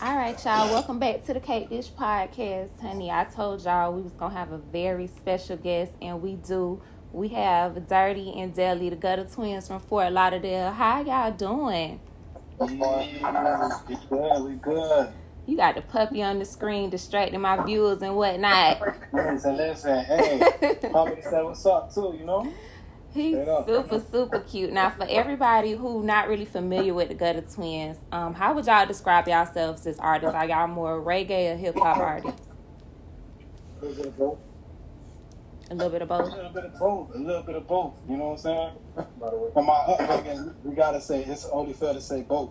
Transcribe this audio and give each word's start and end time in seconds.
All 0.00 0.16
right, 0.16 0.44
y'all. 0.44 0.72
Welcome 0.72 1.00
back 1.00 1.24
to 1.26 1.34
the 1.34 1.40
Cake 1.40 1.70
Dish 1.70 1.90
Podcast, 1.90 2.80
honey. 2.80 3.10
I 3.10 3.24
told 3.24 3.64
y'all 3.64 3.92
we 3.92 4.02
was 4.02 4.12
gonna 4.12 4.32
have 4.32 4.52
a 4.52 4.58
very 4.58 5.08
special 5.08 5.56
guest, 5.56 5.92
and 6.00 6.22
we 6.22 6.36
do. 6.36 6.80
We 7.10 7.26
have 7.30 7.88
Dirty 7.88 8.32
and 8.40 8.54
Deli, 8.54 8.90
the 8.90 8.96
Gutta 8.96 9.24
Twins 9.24 9.66
from 9.66 9.80
Fort 9.80 10.12
Lauderdale. 10.12 10.70
How 10.70 11.02
y'all 11.02 11.32
doing? 11.32 11.98
Yeah, 12.60 12.66
we 13.88 13.96
good. 14.08 14.44
We 14.44 14.54
good. 14.54 15.08
You 15.46 15.56
got 15.56 15.74
the 15.74 15.82
puppy 15.82 16.22
on 16.22 16.38
the 16.38 16.44
screen 16.44 16.90
distracting 16.90 17.40
my 17.40 17.64
viewers 17.64 18.00
and 18.00 18.14
whatnot. 18.14 18.80
Listen, 19.12 19.56
listen. 19.56 20.04
Hey, 20.04 20.78
puppy 20.92 21.22
said 21.22 21.42
what's 21.42 21.66
up 21.66 21.92
too. 21.92 22.14
You 22.16 22.24
know. 22.24 22.52
He's 23.18 23.34
super, 23.66 24.00
super 24.12 24.40
cute. 24.40 24.72
Now, 24.72 24.90
for 24.90 25.04
everybody 25.08 25.72
who 25.72 26.04
not 26.04 26.28
really 26.28 26.44
familiar 26.44 26.94
with 26.94 27.08
the 27.08 27.14
Gutta 27.14 27.42
Twins, 27.42 27.96
um, 28.12 28.32
how 28.32 28.54
would 28.54 28.66
y'all 28.66 28.86
describe 28.86 29.26
yourselves 29.26 29.84
as 29.88 29.98
artists? 29.98 30.36
Are 30.36 30.46
y'all 30.46 30.68
more 30.68 31.02
reggae 31.02 31.52
or 31.52 31.56
hip 31.56 31.76
hop 31.76 31.96
artists? 31.96 32.40
A 33.80 33.84
little 33.84 33.96
bit 33.96 34.06
of 34.06 34.16
both. 34.16 34.38
A 35.70 35.74
little 35.74 35.90
bit 35.90 36.02
of 36.02 36.08
both. 36.08 36.20
A 36.20 36.22
both. 36.22 36.36
little 36.36 36.52
bit 36.52 36.64
of 36.64 36.78
both. 36.78 37.14
A 37.14 37.18
little 37.18 37.42
bit 37.42 37.56
of 37.56 37.66
both. 37.66 37.94
You 38.08 38.16
know 38.16 38.24
what 38.28 38.30
I'm 38.30 38.38
saying? 38.38 38.70
By 39.20 39.30
the 39.30 39.36
way, 39.36 39.50
from 39.52 39.66
my 39.66 39.74
upbringing, 39.74 40.54
we 40.62 40.76
gotta 40.76 41.00
say 41.00 41.24
it's 41.24 41.44
only 41.46 41.72
fair 41.72 41.94
to 41.94 42.00
say 42.00 42.22
both. 42.22 42.50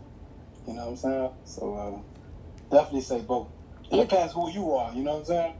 You 0.68 0.74
know 0.74 0.82
what 0.82 0.90
I'm 0.90 0.98
saying? 0.98 1.30
So 1.46 1.78
um, 1.78 2.04
definitely 2.70 3.02
say 3.02 3.22
both. 3.22 3.48
It 3.90 4.10
depends 4.10 4.34
who 4.34 4.52
you 4.52 4.74
are. 4.74 4.94
You 4.94 5.04
know 5.04 5.14
what 5.14 5.20
I'm 5.20 5.26
saying? 5.26 5.54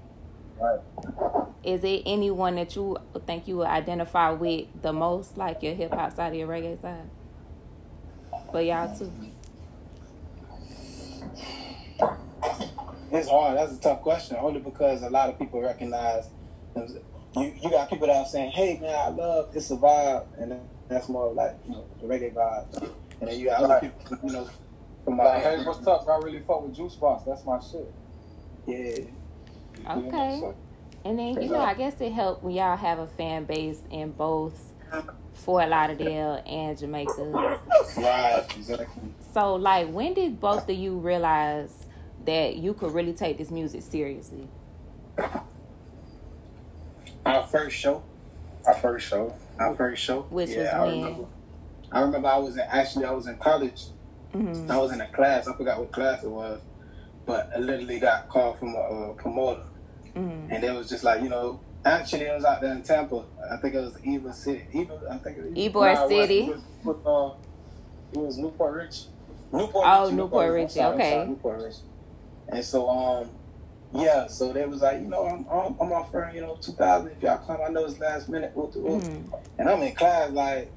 Right. 0.60 1.47
Is 1.68 1.84
it 1.84 2.04
anyone 2.06 2.56
that 2.56 2.78
you 2.78 2.96
think 3.26 3.46
you 3.46 3.58
would 3.58 3.68
identify 3.68 4.30
with 4.30 4.68
the 4.82 4.94
most, 4.94 5.38
like 5.38 5.62
your 5.62 5.74
hip 5.74 5.94
hop 5.94 6.16
side 6.16 6.32
or 6.32 6.36
your 6.38 6.48
reggae 6.48 6.82
side? 6.82 7.10
For 8.50 8.62
y'all 8.62 8.98
too. 8.98 9.12
It's 13.12 13.28
hard. 13.28 13.58
That's 13.58 13.74
a 13.74 13.82
tough 13.82 14.02
question. 14.02 14.38
Only 14.40 14.62
because 14.62 15.04
a 15.04 15.10
lot 15.10 15.28
of 15.28 15.38
people 15.38 15.62
recognize 15.62 16.30
you. 17.36 17.54
You 17.62 17.70
got 17.70 17.90
people 17.90 18.08
that 18.08 18.16
are 18.16 18.26
saying, 18.26 18.52
"Hey, 18.52 18.80
man, 18.80 18.96
I 18.96 19.10
love 19.10 19.50
it's 19.54 19.70
a 19.70 19.76
vibe," 19.76 20.26
and 20.40 20.62
that's 20.88 21.10
more 21.10 21.34
like 21.34 21.58
you 21.66 21.74
know 21.74 21.84
the 22.00 22.08
reggae 22.08 22.34
vibe. 22.34 22.92
And 23.20 23.30
then 23.30 23.38
you 23.38 23.48
got 23.48 23.64
other 23.64 23.80
people, 23.82 24.18
you 24.24 24.32
know, 24.32 24.50
from 25.04 25.18
my 25.18 25.26
Like, 25.26 25.44
hey, 25.44 25.66
what's 25.66 25.86
up? 25.86 26.08
I 26.08 26.16
really 26.20 26.40
fuck 26.40 26.64
with 26.64 26.76
Juice 26.76 26.96
Box. 26.96 27.26
That's 27.26 27.44
my 27.44 27.60
shit. 27.60 27.92
yeah. 28.68 29.94
Okay. 29.98 30.40
So, 30.40 30.56
And 31.08 31.18
then, 31.18 31.42
you 31.42 31.48
know, 31.48 31.62
I 31.62 31.74
guess 31.74 32.02
it 32.02 32.12
helped 32.12 32.44
when 32.44 32.54
y'all 32.54 32.76
have 32.76 33.00
a 33.00 33.08
fan 33.08 33.46
base 33.46 33.80
in 33.90 34.12
both 34.12 34.74
Fort 35.36 35.70
Lauderdale 35.70 36.44
and 36.46 36.78
Jamaica. 36.78 37.62
right. 37.98 38.46
Exactly. 38.58 39.04
So, 39.34 39.56
like, 39.56 39.90
when 39.90 40.14
did 40.14 40.42
both 40.42 40.68
of 40.68 40.76
you 40.76 40.98
realize 40.98 41.86
that 42.26 42.58
you 42.58 42.74
could 42.74 42.94
really 42.94 43.14
take 43.14 43.38
this 43.38 43.50
music 43.50 43.84
seriously? 43.84 44.50
Our 47.26 47.44
first 47.44 47.78
show. 47.78 48.04
Our 48.66 48.74
first 48.74 49.08
show. 49.08 49.34
Our 49.58 49.76
first 49.76 50.04
show. 50.04 50.24
Which 50.24 50.50
yeah, 50.50 50.60
was 50.60 50.68
I 50.68 50.86
when? 50.88 51.04
remember. 51.04 51.28
I 51.90 52.02
remember 52.02 52.28
I 52.28 52.38
was 52.38 52.58
in, 52.58 52.64
actually 52.68 53.06
I 53.06 53.12
was 53.12 53.28
in 53.28 53.38
college. 53.38 53.86
hmm 54.34 54.70
I 54.70 54.76
was 54.78 54.92
in 54.92 55.00
a 55.00 55.08
class. 55.08 55.48
I 55.48 55.56
forgot 55.56 55.80
what 55.80 55.94
class 55.94 56.22
it 56.24 56.30
was, 56.30 56.60
but 57.26 57.50
I 57.56 57.60
literally 57.60 57.98
got 57.98 58.28
called 58.28 58.60
from 58.60 58.76
a 58.76 58.80
uh, 58.80 59.14
promoter. 59.14 59.64
Hmm 60.18 60.52
And 60.52 60.64
it 60.64 60.74
was 60.74 60.90
just 60.90 61.04
like, 61.04 61.22
you 61.24 61.30
know, 61.30 61.60
actually 61.86 62.24
it 62.24 62.34
was 62.36 62.46
out 62.46 62.62
there 62.62 62.72
in 62.74 62.82
Tampa. 62.84 63.24
I 63.52 63.58
think 63.58 63.76
it 63.76 63.80
was 63.80 63.94
Ybor 63.96 64.34
City. 64.34 64.66
Eva, 64.74 65.00
I 65.10 65.18
think 65.18 65.38
it 65.38 65.44
was 65.46 65.54
Ybor 65.54 65.74
Nah, 65.74 65.92
it 65.92 66.00
was- 66.02 66.10
City. 66.10 66.40
It 66.40 66.56
was, 66.86 66.98
uh, 67.06 67.38
it 68.14 68.18
was 68.20 68.38
Newport 68.38 68.74
Rich. 68.76 69.04
Newport 69.52 69.86
Oh, 69.88 70.04
Richie, 70.06 70.16
Newport. 70.16 70.52
Richie, 70.54 70.70
sorry, 70.74 70.96
okay. 70.96 71.12
sorry, 71.12 71.28
New 71.28 71.36
Port 71.38 71.62
Richey. 71.64 71.78
And 72.50 72.64
so, 72.66 72.90
um, 72.90 73.30
yeah, 73.94 74.28
so 74.28 74.52
they 74.52 74.66
was 74.66 74.82
like, 74.82 75.00
you 75.02 75.08
know, 75.08 75.26
I'm, 75.26 75.46
I'm, 75.50 75.76
I'm 75.80 75.92
offering, 75.94 76.36
you 76.36 76.42
know, 76.42 76.58
2000 76.62 77.12
if 77.12 77.24
y'all 77.24 77.38
come. 77.38 77.60
I 77.66 77.70
know 77.70 77.86
it's 77.86 77.98
last 78.00 78.28
minute. 78.28 78.52
Whoop, 78.56 78.76
whoop, 78.76 79.02
whoop. 79.02 79.04
hmm 79.04 79.34
And 79.58 79.70
I'm 79.70 79.82
in 79.82 79.96
class 79.96 80.32
like, 80.32 80.70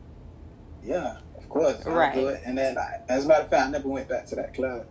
yeah, 0.85 1.17
of 1.37 1.49
course. 1.49 1.85
Right. 1.85 2.15
do 2.15 2.29
it. 2.29 2.43
And 2.45 2.57
then, 2.57 2.79
I, 2.79 3.01
as 3.09 3.25
a 3.25 3.29
matter 3.29 3.43
of 3.45 3.51
fact, 3.51 3.67
I 3.67 3.71
never 3.71 3.89
went 3.89 4.09
back 4.09 4.27
to 4.27 4.37
that 4.37 4.55
class. 4.55 4.85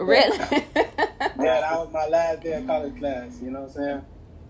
Really? 0.00 0.38
Yeah, 0.38 1.60
that 1.60 1.72
was 1.78 1.90
my 1.92 2.06
last 2.06 2.42
day 2.42 2.52
of 2.54 2.66
college 2.66 2.98
class. 2.98 3.40
You 3.42 3.50
know 3.50 3.62
what 3.62 3.70
I'm 3.70 3.74
saying? 3.74 4.04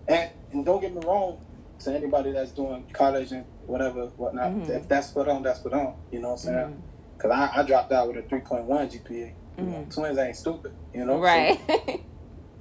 And 0.07 0.29
and 0.51 0.65
don't 0.65 0.81
get 0.81 0.93
me 0.93 1.01
wrong, 1.05 1.39
to 1.79 1.93
anybody 1.95 2.31
that's 2.31 2.51
doing 2.51 2.85
college 2.93 3.31
and 3.31 3.45
whatever, 3.65 4.05
whatnot, 4.17 4.51
Mhm. 4.51 4.69
if 4.69 4.87
that's 4.87 5.11
for 5.11 5.23
them, 5.23 5.43
that's 5.43 5.61
for 5.61 5.69
them. 5.69 5.93
You 6.11 6.19
know 6.19 6.29
what 6.29 6.33
I'm 6.33 6.37
saying? 6.39 6.83
Because 7.17 7.31
I, 7.31 7.59
I 7.61 7.63
dropped 7.63 7.91
out 7.91 8.07
with 8.07 8.17
a 8.17 8.21
3.1 8.23 8.89
GPA. 8.89 9.33
You 9.57 9.63
know, 9.63 9.77
Mhm. 9.79 9.93
twins 9.93 10.17
ain't 10.17 10.35
stupid. 10.35 10.73
You 10.93 11.05
know? 11.05 11.19
right. 11.19 11.59
So, 11.67 11.99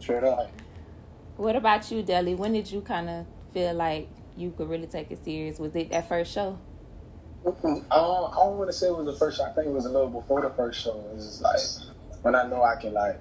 straight 0.01 0.25
up. 0.25 0.51
what 1.37 1.57
about 1.57 1.91
you, 1.91 2.03
Deli? 2.03 2.35
When 2.35 2.53
did 2.53 2.71
you 2.71 2.81
kind 2.81 3.09
of 3.11 3.27
feel 3.53 3.75
like 3.75 4.09
you 4.37 4.51
could 4.53 4.69
really 4.69 4.87
take 4.87 5.11
it 5.11 5.25
serious? 5.25 5.59
Was 5.59 5.75
it 5.77 5.91
that 5.91 6.09
first 6.09 6.33
show? 6.33 6.59
I 7.47 7.51
don't, 7.63 7.85
I 7.91 7.97
don't 7.97 8.59
want 8.59 8.69
to 8.71 8.73
say 8.73 8.87
it 8.89 8.97
was 8.97 9.07
the 9.07 9.15
first 9.15 9.39
show. 9.39 9.45
I 9.45 9.51
think 9.53 9.67
it 9.69 9.73
was 9.73 9.87
a 9.87 9.91
little 9.91 10.09
before 10.09 10.43
the 10.43 10.51
first 10.51 10.81
show. 10.83 10.95
It 11.11 11.17
was 11.17 11.27
just 11.27 11.43
like 11.43 11.59
when 12.23 12.35
I 12.35 12.47
know 12.49 12.63
I 12.63 12.77
can 12.77 12.93
like 12.93 13.21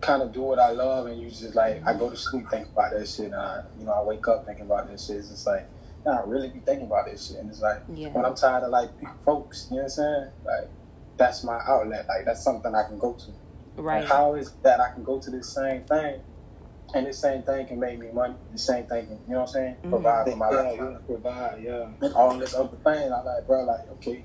kind 0.00 0.22
of 0.22 0.32
do 0.32 0.42
what 0.42 0.58
I 0.58 0.70
love, 0.70 1.06
and 1.06 1.20
you 1.20 1.30
just 1.30 1.54
like 1.54 1.82
I 1.86 1.94
go 1.94 2.10
to 2.10 2.16
sleep 2.16 2.46
thinking 2.50 2.72
about 2.72 2.92
that 2.92 3.06
shit, 3.08 3.26
and 3.26 3.34
I, 3.34 3.62
you 3.78 3.84
know 3.86 3.92
I 3.92 4.02
wake 4.02 4.26
up 4.28 4.46
thinking 4.46 4.66
about 4.66 4.88
that 4.90 5.00
shit. 5.00 5.16
It's 5.16 5.28
just 5.28 5.46
like 5.46 5.68
nah, 6.04 6.20
I 6.20 6.24
really 6.24 6.48
be 6.48 6.58
thinking 6.60 6.86
about 6.86 7.06
this 7.06 7.28
shit, 7.28 7.36
and 7.38 7.48
it's 7.48 7.60
like 7.60 7.82
Yeah. 7.88 8.08
when 8.08 8.24
I'm 8.24 8.34
tired 8.34 8.64
of 8.64 8.70
like 8.70 8.90
folks, 9.24 9.68
you 9.70 9.76
know 9.76 9.82
what 9.82 9.84
I'm 9.84 9.88
saying? 9.90 10.28
Like 10.44 10.70
that's 11.16 11.44
my 11.44 11.60
outlet. 11.66 12.06
Like 12.08 12.24
that's 12.24 12.42
something 12.42 12.74
I 12.74 12.84
can 12.84 12.98
go 12.98 13.12
to. 13.14 13.80
Right. 13.80 13.98
And 14.00 14.08
how 14.08 14.34
is 14.34 14.52
that 14.62 14.80
I 14.80 14.90
can 14.92 15.04
go 15.04 15.18
to 15.20 15.30
this 15.30 15.48
same 15.48 15.82
thing, 15.84 16.20
and 16.94 17.06
this 17.06 17.18
same 17.20 17.42
thing 17.42 17.66
can 17.66 17.78
make 17.78 17.98
me 17.98 18.10
money. 18.12 18.34
The 18.50 18.58
same 18.58 18.84
thing, 18.86 19.06
can, 19.06 19.18
you 19.28 19.34
know 19.34 19.40
what 19.40 19.48
I'm 19.48 19.52
saying? 19.52 19.76
Mhm. 19.84 19.90
Provide 19.90 20.30
for 20.30 20.36
my 20.36 20.50
yeah, 20.50 20.56
life 20.62 20.78
yeah, 20.80 20.96
provide, 21.06 21.62
yeah. 21.62 21.88
and 22.00 22.14
all 22.14 22.36
this 22.38 22.54
other 22.54 22.76
thing. 22.76 23.12
I'm 23.12 23.24
like, 23.24 23.46
bro, 23.46 23.64
like, 23.64 23.88
okay. 23.92 24.24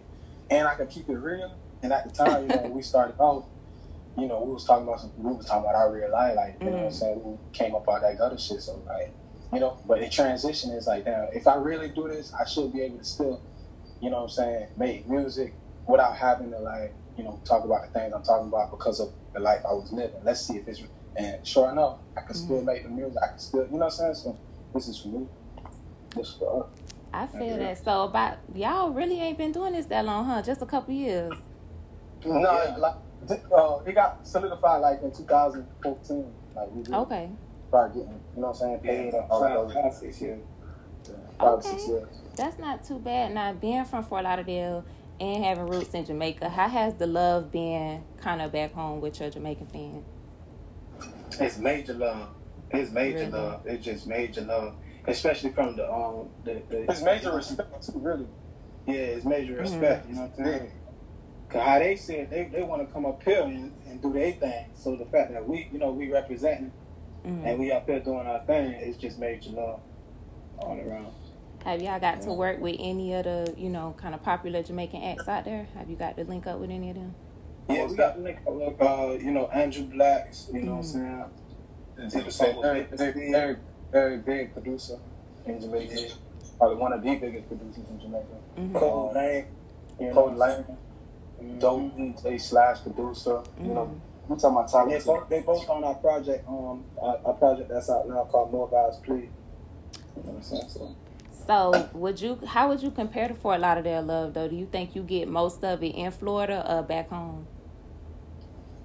And 0.50 0.68
I 0.68 0.76
can 0.76 0.88
keep 0.88 1.10
it 1.10 1.14
real. 1.18 1.54
And 1.84 1.94
at 1.94 2.04
the 2.06 2.12
time, 2.12 2.44
you 2.44 2.50
know, 2.52 2.64
we 2.64 2.82
started 2.82 3.16
out, 3.22 3.46
you 4.18 4.28
know, 4.28 4.42
we 4.44 4.52
was 4.54 4.66
talking 4.66 4.88
about 4.88 5.00
some, 5.00 5.12
we 5.18 5.34
was 5.34 5.46
talking 5.46 5.64
about 5.64 5.76
our 5.76 5.92
real 5.94 6.12
life, 6.12 6.36
like, 6.36 6.58
you 6.60 6.72
know 6.72 6.78
what 6.78 6.86
I'm 6.86 6.90
Mhm. 6.90 6.94
saying? 6.94 7.22
We 7.24 7.38
came 7.54 7.76
up 7.76 7.88
out 7.90 8.02
that 8.02 8.18
gutter 8.18 8.38
shit. 8.38 8.62
So, 8.62 8.82
like, 8.88 9.14
you 9.54 9.60
know, 9.60 9.78
but 9.86 10.00
the 10.00 10.10
transition 10.10 10.72
is 10.72 10.88
like, 10.88 11.06
damn, 11.06 11.28
if 11.34 11.48
I 11.48 11.56
really 11.56 11.90
do 11.90 12.08
this, 12.08 12.34
I 12.34 12.46
should 12.46 12.74
be 12.74 12.82
able 12.82 12.98
to 12.98 13.04
still, 13.04 13.42
you 14.02 14.10
know 14.10 14.18
what 14.18 14.24
I'm 14.24 14.30
saying, 14.30 14.68
make 14.78 15.08
music 15.08 15.54
without 15.88 16.16
having 16.16 16.52
to, 16.52 16.60
like, 16.60 16.94
you 17.16 17.24
know, 17.24 17.40
talk 17.46 17.64
about 17.64 17.84
the 17.84 18.00
things 18.00 18.14
I'm 18.14 18.24
talking 18.24 18.48
about 18.48 18.72
because 18.72 19.00
of 19.00 19.14
the 19.34 19.40
life 19.40 19.62
I 19.68 19.74
was 19.74 19.92
living. 19.92 20.20
Let's 20.24 20.42
see 20.42 20.58
if 20.58 20.68
it's, 20.68 20.82
and 21.16 21.46
sure 21.46 21.72
enough, 21.72 21.98
I 22.18 22.22
can 22.22 22.36
still 22.36 22.62
Mhm. 22.62 22.66
make 22.66 22.84
the 22.84 22.90
music. 22.90 23.18
I 23.24 23.28
can 23.28 23.40
still, 23.40 23.66
you 23.66 23.72
know 23.74 23.78
what 23.78 23.86
I'm 23.86 23.92
saying? 23.92 24.16
So, 24.16 24.38
this 24.74 24.88
is 24.88 25.00
for 25.00 25.08
me. 25.10 25.28
This 26.16 26.28
is 26.30 26.34
for 26.36 26.64
us. 26.64 26.70
I 27.14 27.26
feel 27.28 27.42
Okay. 27.42 27.58
that. 27.58 27.84
So 27.84 28.04
about 28.04 28.38
y'all 28.54 28.92
really 28.92 29.20
ain't 29.22 29.38
been 29.38 29.52
doing 29.52 29.74
this 29.74 29.86
that 29.88 30.06
long, 30.06 30.26
huh? 30.26 30.42
Just 30.42 30.62
a 30.62 30.66
couple 30.66 30.94
years. 30.94 31.34
No, 32.26 32.40
Yeah. 32.42 32.76
like, 32.78 32.96
uh, 33.52 33.80
it 33.86 33.94
got 33.96 34.26
solidified 34.28 34.82
like 34.82 35.02
in 35.02 35.12
2014. 35.12 36.34
Like 36.56 36.72
we 36.72 36.82
really 36.84 36.96
Okay. 36.96 37.30
started 37.70 37.94
getting, 37.94 38.10
you 38.36 38.42
know 38.42 38.48
what 38.48 38.50
I'm 38.50 38.56
saying, 38.56 38.80
paid 38.80 39.14
and 39.14 39.26
all 39.30 39.42
those 39.42 39.74
five, 39.74 39.94
six 39.94 40.22
years. 40.22 40.40
five, 41.40 41.50
Okay. 41.54 41.70
six 41.70 41.88
years. 41.88 42.08
That's 42.36 42.60
not 42.60 42.84
too 42.84 43.00
bad. 43.00 43.34
Now 43.34 43.54
being 43.54 43.86
from 43.86 44.04
Fort 44.04 44.24
Lauderdale 44.24 44.84
and 45.20 45.44
having 45.44 45.68
roots 45.68 45.94
in 45.94 46.06
Jamaica, 46.06 46.50
how 46.50 46.68
has 46.68 46.96
the 46.96 47.08
love 47.08 47.52
been 47.52 48.04
kind 48.18 48.42
of 48.42 48.52
back 48.52 48.74
home 48.74 49.02
with 49.02 49.20
your 49.20 49.30
Jamaican 49.30 49.68
fans? 49.68 50.04
It's 51.40 51.58
major 51.58 51.94
love. 51.94 52.30
It's 52.72 52.92
major 52.92 53.20
Really? 53.20 53.32
love. 53.32 53.62
It's 53.66 53.86
just 53.86 54.08
major 54.08 54.42
love, 54.42 54.76
especially 55.08 55.52
from 55.52 55.76
the 55.76 55.92
um 55.92 56.30
the, 56.44 56.62
the 56.70 56.90
It's 56.92 57.02
major 57.04 57.34
respect 57.34 57.86
too, 57.86 58.00
really. 58.00 58.28
Yeah, 58.86 58.94
it's 58.96 59.26
major 59.26 59.54
Mhm. 59.56 59.60
respect. 59.62 60.08
You 60.10 60.16
know 60.16 60.22
what 60.22 60.32
I'm 60.40 60.46
saying? 60.46 60.72
Cause 61.50 61.62
how 61.66 61.80
they 61.80 61.96
said 61.96 62.30
they, 62.30 62.50
they 62.52 62.62
want 62.64 62.86
to 62.86 62.94
come 62.94 63.06
up 63.06 63.24
here 63.24 63.42
and, 63.44 63.72
and 63.88 64.02
do 64.02 64.12
their 64.12 64.34
thing. 64.34 64.66
So 64.74 64.96
the 64.98 65.06
fact 65.06 65.32
that 65.32 65.48
we 65.48 65.68
you 65.72 65.80
know 65.80 65.92
we 65.92 66.12
representing 66.12 66.72
Mhm. 67.26 67.46
and 67.46 67.60
we 67.60 67.72
up 67.72 67.86
here 67.88 68.00
doing 68.00 68.26
our 68.28 68.40
thing, 68.46 68.72
it's 68.74 68.98
just 68.98 69.20
major 69.20 69.50
love 69.52 69.80
all 70.60 70.80
around. 70.80 71.08
Have 71.66 71.82
y'all 71.82 72.00
got 72.00 72.22
to 72.22 72.32
work 72.34 72.62
with 72.62 72.76
any 72.80 73.14
of 73.16 73.26
the, 73.26 73.54
you 73.58 73.70
know, 73.70 73.94
kind 73.98 74.14
of 74.16 74.24
popular 74.24 74.64
Jamaican 74.64 75.04
acts 75.04 75.28
out 75.28 75.44
there? 75.44 75.68
Have 75.76 75.90
you 75.90 75.98
got 75.98 76.16
to 76.16 76.24
link 76.24 76.48
up 76.48 76.60
with 76.60 76.70
any 76.70 76.92
of 76.92 76.96
them? 76.96 77.16
Yeah, 77.70 77.86
we 77.88 77.96
got 77.98 78.16
to 78.16 78.22
link 78.22 78.38
up 78.48 78.54
with 78.54 78.82
uh 78.82 79.18
you 79.20 79.32
know 79.32 79.48
Andrew 79.48 79.84
Blacks. 79.86 80.50
You 80.54 80.62
know 80.62 80.76
what 80.76 80.78
I'm 80.78 80.84
Mhm. 80.84 80.86
saying? 80.86 81.26
And 81.98 82.12
Take 82.12 82.12
people 82.12 82.26
the 82.26 82.32
say 82.32 82.54
song 82.54 82.62
very, 82.62 82.84
very, 82.84 83.12
Big 83.14 83.32
very, 83.32 83.58
very 83.92 84.18
big 84.20 84.54
producer 84.54 85.00
in 85.46 85.60
Jamaica. 85.60 86.14
Probably 86.60 86.78
one 86.78 86.94
of 86.94 87.04
the 87.04 87.16
biggest 87.16 87.48
producers 87.48 87.90
in 87.90 88.00
Jamaica. 88.00 88.26
Mhm. 88.58 88.74
Cold 88.76 89.16
Lane. 89.16 89.46
You 90.00 90.08
know 90.08 90.14
Code 90.14 90.38
Lane, 90.38 90.66
saying? 91.40 91.60
dope. 91.60 91.96
DJ 91.98 92.40
slash 92.40 92.82
producer. 92.82 93.42
You 93.62 93.74
know, 93.74 93.86
Mhm. 93.86 94.00
I'm 94.30 94.38
talking 94.38 94.58
about 94.58 94.90
They 94.90 95.00
both, 95.00 95.30
they 95.30 95.40
both 95.42 95.70
on 95.70 95.84
our 95.84 95.96
project, 95.96 96.48
um, 96.48 96.84
our, 97.02 97.18
our 97.26 97.34
project 97.34 97.70
that's 97.70 97.90
out 97.90 98.08
now 98.10 98.26
called 98.26 98.52
More 98.52 98.68
Vibes 98.70 99.02
Please. 99.04 99.30
You 100.16 100.24
know 100.24 100.30
what 100.32 100.36
I'm 100.36 100.42
saying? 100.42 100.68
So, 100.68 100.90
So, 101.48 101.90
would 101.94 102.20
you? 102.20 102.38
How 102.46 102.68
would 102.68 102.84
you 102.84 102.92
compare 102.92 103.28
to 103.30 103.34
Fort 103.34 103.62
Lauderdale 103.62 104.02
love 104.04 104.34
though? 104.34 104.50
Do 104.50 104.56
you 104.56 104.66
think 104.66 104.96
you 104.96 105.04
get 105.04 105.30
most 105.30 105.64
of 105.64 105.82
it 105.82 105.96
in 105.96 106.12
Florida 106.12 106.66
or 106.70 106.84
back 106.84 107.10
home? 107.10 107.48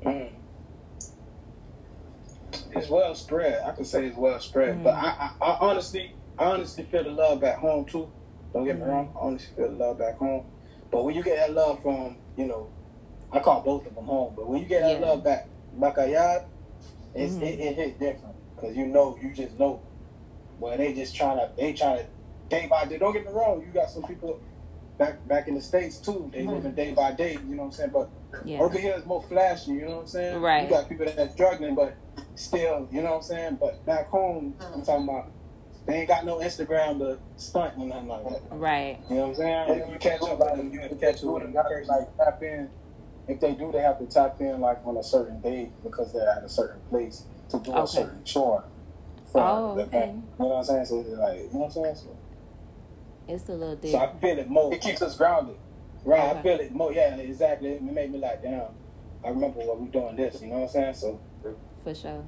Mm. 0.05 0.29
It's 2.75 2.89
well 2.89 3.15
spread. 3.15 3.63
I 3.65 3.73
can 3.73 3.85
say 3.85 4.07
it's 4.07 4.17
well 4.17 4.39
spread, 4.41 4.77
Mm. 4.79 4.85
but 4.85 4.95
I, 4.95 5.33
I, 5.41 5.45
I 5.45 5.57
honestly, 5.61 6.15
I 6.39 6.45
honestly 6.45 6.85
feel 6.85 7.05
the 7.05 7.11
love 7.11 7.41
back 7.41 7.59
home 7.59 7.85
too. 7.85 8.09
Don't 8.53 8.65
get 8.65 8.77
me 8.77 8.83
Mhm. 8.85 8.89
wrong. 8.89 9.13
I 9.17 9.27
honestly 9.27 9.55
feel 9.57 9.69
the 9.71 9.77
love 9.85 9.99
back 9.99 10.19
home. 10.19 10.45
But 10.91 11.05
when 11.05 11.15
you 11.15 11.23
get 11.23 11.37
that 11.39 11.53
love 11.55 11.83
from, 11.83 12.17
you 12.37 12.47
know, 12.47 12.71
I 13.31 13.41
call 13.41 13.63
both 13.63 13.87
of 13.87 13.95
them 13.95 14.05
home. 14.05 14.35
But 14.37 14.49
when 14.49 14.61
you 14.61 14.67
get 14.67 14.81
that 14.83 15.01
Yeah. 15.01 15.07
love 15.07 15.25
back, 15.25 15.49
yard, 16.09 16.43
it's 17.15 17.35
Mhm. 17.35 17.43
it, 17.43 17.61
it 17.61 17.77
hit 17.77 17.99
different 17.99 18.37
because 18.55 18.77
you 18.77 18.87
know, 18.87 19.17
you 19.21 19.33
just 19.33 19.59
know. 19.59 19.81
Well, 20.59 20.77
they 20.77 20.93
just 20.93 21.15
trying 21.17 21.39
to, 21.39 21.51
they 21.57 21.73
trying 21.73 21.99
to 21.99 22.07
day 22.49 22.67
by 22.67 22.85
day. 22.85 22.99
Don't 22.99 23.13
get 23.13 23.25
me 23.27 23.33
wrong. 23.33 23.63
You 23.63 23.73
got 23.73 23.91
some 23.91 24.05
people 24.05 24.39
back 24.99 25.27
back 25.27 25.49
in 25.49 25.55
the 25.55 25.61
states 25.63 25.99
too. 25.99 26.31
They 26.33 26.45
Mhm. 26.45 26.53
living 26.53 26.75
day 26.75 26.93
by 26.93 27.13
day. 27.13 27.35
You 27.35 27.57
know 27.57 27.63
what 27.63 27.67
I'm 27.67 27.73
saying? 27.73 27.91
But 27.91 28.11
Yeah. 28.45 28.61
over 28.61 28.79
here 28.79 28.95
is 28.95 29.05
more 29.05 29.23
flashy, 29.23 29.73
you 29.73 29.85
know 29.87 29.97
what 29.97 30.01
I'm 30.03 30.07
saying? 30.07 30.41
Right. 30.41 30.65
You 30.65 30.71
got 30.71 30.89
people 30.89 31.07
that's 31.07 31.33
struggling, 31.35 31.75
but 31.75 31.97
still, 32.35 32.89
you 32.91 33.03
know 33.03 33.11
what 33.11 33.17
I'm 33.17 33.23
saying? 33.23 33.57
But 33.61 33.85
back 33.85 34.09
home, 34.09 34.57
I'm 34.61 34.83
talking 34.83 35.09
about, 35.09 35.33
they 35.87 35.95
ain't 35.95 36.09
got 36.09 36.25
no 36.25 36.39
Instagram 36.39 36.99
to 36.99 37.19
stunt 37.37 37.75
or 37.77 37.87
nothing 37.87 38.09
like 38.09 38.25
that. 38.25 38.43
Right. 38.51 38.99
You 39.11 39.17
know 39.17 39.23
what 39.23 39.29
I'm 39.31 39.35
saying? 39.35 39.81
If 39.81 39.91
you 39.93 39.99
catch 39.99 40.23
up 40.23 40.39
with 40.39 40.57
them, 40.57 40.73
you 40.73 40.81
have 40.81 40.91
to 40.91 40.97
catch 40.97 41.17
up 41.25 41.25
with 41.25 41.43
them. 41.43 41.53
They 41.53 41.85
like 41.87 42.17
tap 42.17 42.43
in. 42.43 42.71
If 43.29 43.41
they 43.41 43.53
do, 43.53 43.71
they 43.73 43.81
have 43.81 43.99
to 43.99 44.07
tap 44.07 44.41
in 44.41 44.61
like 44.61 44.79
on 44.85 44.97
a 44.97 45.03
certain 45.03 45.41
day 45.41 45.71
because 45.83 46.13
they're 46.13 46.29
at 46.29 46.43
a 46.45 46.49
certain 46.49 46.81
place 46.91 47.25
to 47.51 47.59
do 47.59 47.71
Okay. 47.73 47.81
a 47.83 47.87
certain 47.87 48.25
chore. 48.25 48.65
for 49.27 49.41
Oh, 49.43 49.75
the 49.77 49.83
okay. 49.85 50.07
You 50.09 50.23
know 50.39 50.47
what 50.47 50.57
I'm 50.59 50.65
saying? 50.65 50.85
So 50.87 51.01
it's 51.01 51.09
like, 51.11 51.39
you 51.39 51.45
know 51.53 51.59
what 51.61 51.65
I'm 51.67 51.71
saying? 51.73 51.95
So 51.97 52.17
It's 53.29 53.49
a 53.49 53.53
little 53.53 53.77
different. 53.77 53.93
So 54.13 54.17
I 54.19 54.21
feel 54.21 54.39
it 54.39 54.49
more. 54.51 54.75
it 54.75 54.81
keeps 54.81 55.03
us 55.03 55.17
grounded. 55.17 55.57
Right, 56.05 56.21
Okay. 56.31 56.39
I 56.39 56.43
feel 56.43 56.61
it 56.61 56.73
more. 56.73 56.93
Yeah, 56.93 57.15
exactly. 57.17 57.71
It 57.71 57.83
made 57.83 58.11
me 58.13 58.19
like, 58.19 58.43
damn, 58.43 58.63
I 59.25 59.29
remember 59.29 59.61
what 59.61 59.81
we 59.81 59.87
doing 59.89 60.17
this, 60.17 60.43
you 60.43 60.49
know 60.49 60.55
what 60.59 60.63
I'm 60.63 60.69
saying? 60.69 60.95
So, 60.95 61.21
For 61.83 61.95
sure. 61.95 62.25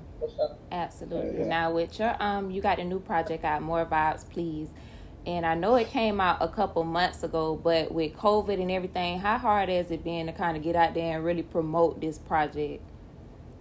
Absolutely. 0.70 1.40
Yeah. 1.40 1.46
Now 1.48 1.72
with 1.72 1.98
your 1.98 2.16
um 2.20 2.50
you 2.50 2.60
got 2.60 2.78
a 2.78 2.84
new 2.84 3.00
project 3.00 3.44
out, 3.44 3.62
More 3.62 3.86
Vibes 3.86 4.28
Please. 4.28 4.70
And 5.26 5.46
I 5.46 5.54
know 5.54 5.76
it 5.76 5.88
came 5.88 6.20
out 6.20 6.38
a 6.40 6.48
couple 6.48 6.84
months 6.84 7.22
ago, 7.22 7.54
but 7.56 7.92
with 7.92 8.12
COVID 8.14 8.60
and 8.60 8.70
everything, 8.70 9.18
how 9.20 9.38
hard 9.38 9.70
has 9.70 9.90
it 9.90 10.04
been 10.04 10.26
to 10.26 10.32
kind 10.32 10.54
of 10.56 10.62
get 10.62 10.76
out 10.76 10.92
there 10.92 11.16
and 11.16 11.24
really 11.24 11.42
promote 11.42 12.00
this 12.00 12.18
project? 12.18 12.82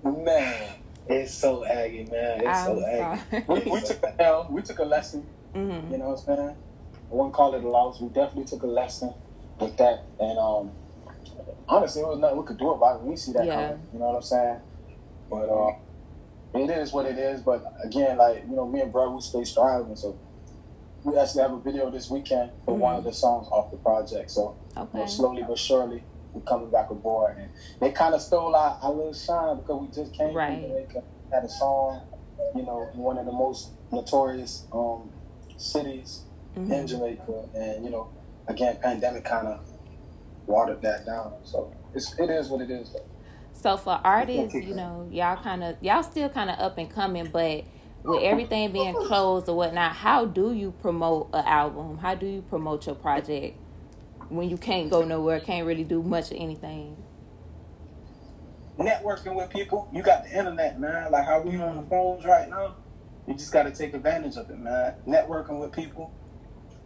man, 0.03 0.69
it's 1.07 1.33
so 1.33 1.65
aggy, 1.65 2.05
man. 2.11 2.41
It's 2.43 2.63
so 2.65 2.83
aggy. 2.85 3.21
We, 3.47 3.59
we 3.71 3.81
took 3.81 4.03
a 4.03 4.21
L. 4.21 4.47
We 4.49 4.61
took 4.61 4.79
a 4.79 4.83
lesson. 4.83 5.25
hmm 5.53 5.91
You 5.91 5.97
know 5.97 6.09
what 6.09 6.19
I'm 6.27 6.37
saying? 6.37 6.55
I 7.11 7.15
wouldn't 7.15 7.33
call 7.33 7.53
it 7.55 7.63
a 7.63 7.69
loss. 7.69 8.01
We 8.01 8.09
definitely 8.09 8.45
took 8.45 8.63
a 8.63 8.67
lesson 8.67 9.13
with 9.59 9.77
that. 9.77 10.05
And 10.19 10.37
um, 10.37 10.71
honestly, 11.67 12.01
it 12.01 12.07
was 12.07 12.19
nothing 12.19 12.37
we 12.39 12.45
could 12.45 12.57
do 12.57 12.71
about 12.71 12.99
it. 13.01 13.03
We 13.03 13.15
see 13.15 13.31
that 13.33 13.45
Yeah. 13.45 13.55
coming. 13.55 13.87
You 13.93 13.99
know 13.99 14.05
what 14.07 14.15
I'm 14.15 14.21
saying? 14.21 14.59
But 15.29 15.49
uh, 15.49 15.71
it 16.55 16.69
is 16.69 16.93
what 16.93 17.05
it 17.05 17.17
is. 17.17 17.41
But 17.41 17.63
again, 17.83 18.17
like 18.17 18.43
you 18.47 18.55
know, 18.55 18.67
me 18.67 18.81
and 18.81 18.91
bro, 18.91 19.11
we 19.15 19.21
stay 19.21 19.43
striving. 19.43 19.95
So 19.95 20.19
we 21.03 21.17
actually 21.17 21.41
have 21.43 21.53
a 21.53 21.59
video 21.61 21.89
this 21.91 22.09
weekend 22.09 22.51
for 22.65 22.75
one 22.75 22.95
of 22.95 23.03
the 23.03 23.13
songs 23.13 23.47
off 23.51 23.71
the 23.71 23.77
project. 23.77 24.31
So 24.31 24.57
you 24.77 24.83
know, 24.99 24.99
Okay. 25.01 25.07
slowly 25.07 25.43
but 25.47 25.57
surely, 25.59 26.05
we're 26.33 26.41
coming 26.41 26.71
back 26.71 26.89
aboard. 26.91 27.37
And 27.37 27.51
they 27.81 27.91
kind 27.91 28.13
of 28.15 28.21
stole 28.21 28.55
our, 28.55 28.77
our 28.81 28.91
little 28.93 29.13
shine 29.13 29.57
because 29.57 29.81
we 29.81 29.87
just 29.91 30.13
came 30.13 30.33
Right. 30.35 30.59
from 30.61 30.69
Jamaica, 30.69 31.03
had 31.31 31.43
a 31.43 31.49
song, 31.49 32.01
you 32.55 32.63
know, 32.63 32.89
in 32.93 32.99
one 32.99 33.17
of 33.17 33.25
the 33.25 33.31
most 33.31 33.73
notorious 33.91 34.67
um, 34.71 35.11
cities 35.57 36.25
in 36.55 36.63
Mhm. 36.65 36.87
Jamaica, 36.87 37.49
and 37.55 37.83
you 37.83 37.89
know, 37.91 38.09
again, 38.47 38.77
pandemic 38.81 39.23
kind 39.25 39.47
of 39.47 39.59
watered 40.45 40.81
that 40.81 41.05
down. 41.05 41.33
So 41.43 41.73
it's, 41.93 42.13
it 42.19 42.29
is 42.29 42.49
what 42.49 42.61
it 42.61 42.69
is. 42.69 42.91
Though. 42.93 42.99
So 43.53 43.77
for 43.77 43.99
artists, 44.03 44.61
you 44.61 44.73
know, 44.75 45.07
y'all 45.11 45.37
kind 45.37 45.63
of 45.63 45.77
y'all 45.81 46.03
still 46.03 46.29
kind 46.29 46.49
of 46.49 46.59
up 46.59 46.77
and 46.77 46.89
coming, 46.89 47.29
but 47.29 47.65
with 48.03 48.23
everything 48.23 48.71
being 48.73 48.95
closed 48.95 49.49
or 49.49 49.55
whatnot, 49.57 49.93
how 49.93 50.25
do 50.25 50.53
you 50.53 50.71
promote 50.71 51.29
an 51.33 51.45
album? 51.45 51.97
How 51.99 52.15
do 52.15 52.25
you 52.27 52.41
promote 52.43 52.85
your 52.87 52.95
project 52.95 53.57
when 54.29 54.49
you 54.49 54.57
can't 54.57 54.89
go 54.89 55.03
nowhere, 55.03 55.39
can't 55.39 55.67
really 55.67 55.83
do 55.85 56.03
much 56.03 56.31
of 56.31 56.37
anything? 56.39 56.97
networking 58.79 59.35
with 59.35 59.49
people. 59.49 59.89
You 59.93 60.03
got 60.03 60.23
the 60.23 60.31
internet, 60.37 60.79
man. 60.79 61.11
Like 61.11 61.25
how 61.25 61.41
we 61.41 61.57
on 61.57 61.77
the 61.77 61.83
phones 61.83 62.25
right 62.25 62.49
now. 62.49 62.75
You 63.27 63.35
just 63.35 63.53
got 63.53 63.63
to 63.63 63.71
take 63.71 63.93
advantage 63.93 64.35
of 64.37 64.49
it, 64.49 64.57
man. 64.59 64.95
Networking 65.07 65.59
with 65.59 65.71
people, 65.71 66.11